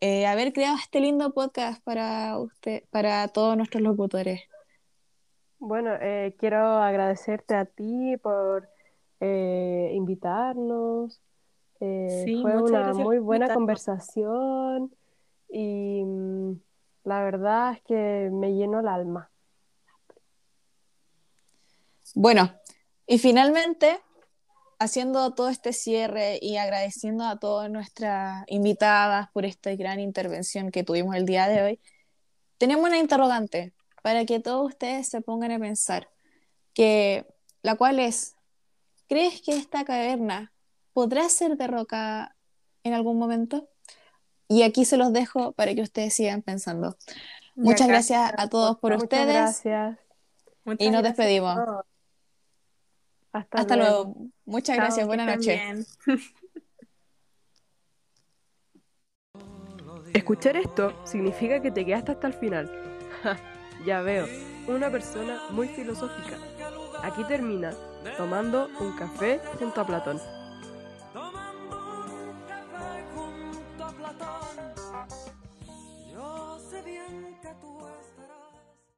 eh, 0.01 0.27
haber 0.27 0.53
creado 0.53 0.77
este 0.77 1.01
lindo 1.01 1.33
podcast 1.33 1.83
para 1.85 2.39
usted, 2.39 2.83
para 2.91 3.29
todos 3.29 3.57
nuestros 3.57 3.83
locutores. 3.83 4.43
Bueno, 5.61 5.93
quiero 6.39 6.59
agradecerte 6.59 7.55
a 7.55 7.65
ti 7.65 8.17
por 8.19 8.69
invitarnos. 9.21 11.24
Eh, 11.85 12.23
Sí, 12.25 12.41
fue 12.41 12.57
una 12.57 12.79
gracias 12.79 12.97
muy 12.97 13.19
buena 13.19 13.53
conversación 13.53 14.95
y 15.51 16.03
mm, 16.03 16.53
la 17.05 17.23
verdad 17.23 17.75
es 17.75 17.83
que 17.83 18.31
me 18.33 18.55
llenó 18.55 18.81
el 18.81 18.89
alma. 18.89 19.31
Bueno, 22.15 22.55
y 23.07 23.19
finalmente, 23.19 24.01
haciendo 24.79 25.35
todo 25.35 25.51
este 25.51 25.75
cierre 25.75 26.39
y 26.41 26.57
agradeciendo 26.57 27.25
a 27.25 27.39
todas 27.39 27.71
nuestras 27.71 28.45
invitadas 28.47 29.29
por 29.33 29.45
esta 29.45 29.75
gran 29.75 30.01
intervención 30.01 30.71
que 30.71 30.85
tuvimos 30.85 31.17
el 31.17 31.27
día 31.27 31.49
de 31.49 31.63
hoy, 31.63 31.81
tenemos 32.57 32.87
una 32.87 32.99
interrogante 32.99 33.75
para 34.03 34.25
que 34.25 34.41
todos 34.41 34.67
ustedes 34.67 35.09
se 35.09 35.21
pongan 35.21 35.53
a 35.53 35.59
pensar, 35.59 36.09
que, 36.73 37.27
la 37.63 37.75
cual 37.75 37.99
es, 37.99 38.37
¿crees 39.07 39.43
que 39.43 39.57
esta 39.57 39.85
caverna 39.85 40.54
podrá 40.95 41.29
ser 41.29 41.59
derrocada 41.59 42.35
en 42.85 42.95
algún 42.95 43.19
momento? 43.19 43.69
Y 44.49 44.63
aquí 44.63 44.87
se 44.87 44.97
los 44.97 45.13
dejo 45.13 45.53
para 45.53 45.75
que 45.75 45.83
ustedes 45.83 46.15
sigan 46.15 46.41
pensando. 46.41 46.97
Muchas 47.55 47.89
gracias 47.89 48.33
a 48.37 48.49
todos 48.49 48.79
por 48.79 48.93
Muchas 48.93 49.05
ustedes 49.05 49.35
gracias. 49.35 49.99
Muchas 50.65 50.87
y 50.87 50.91
nos 50.91 51.03
gracias. 51.03 51.17
despedimos. 51.19 51.59
Hasta, 53.33 53.59
Hasta 53.59 53.77
luego. 53.77 54.15
Muchas 54.45 54.77
Chao, 54.77 54.85
gracias. 54.85 55.07
Buenas 55.07 55.37
noches. 55.37 55.99
Escuchar 60.15 60.57
esto 60.57 60.95
significa 61.05 61.61
que 61.61 61.73
te 61.73 61.85
quedaste 61.85 62.13
hasta 62.13 62.29
el 62.29 62.35
final. 62.35 62.71
Ja, 63.23 63.37
ya 63.85 64.01
veo, 64.03 64.27
una 64.69 64.89
persona 64.91 65.41
muy 65.51 65.67
filosófica. 65.69 66.39
Aquí 67.03 67.25
termina 67.25 67.73
tomando 68.17 68.69
un 68.79 68.97
café 68.97 69.41
junto 69.59 69.81
a 69.81 69.87
Platón. 69.87 70.21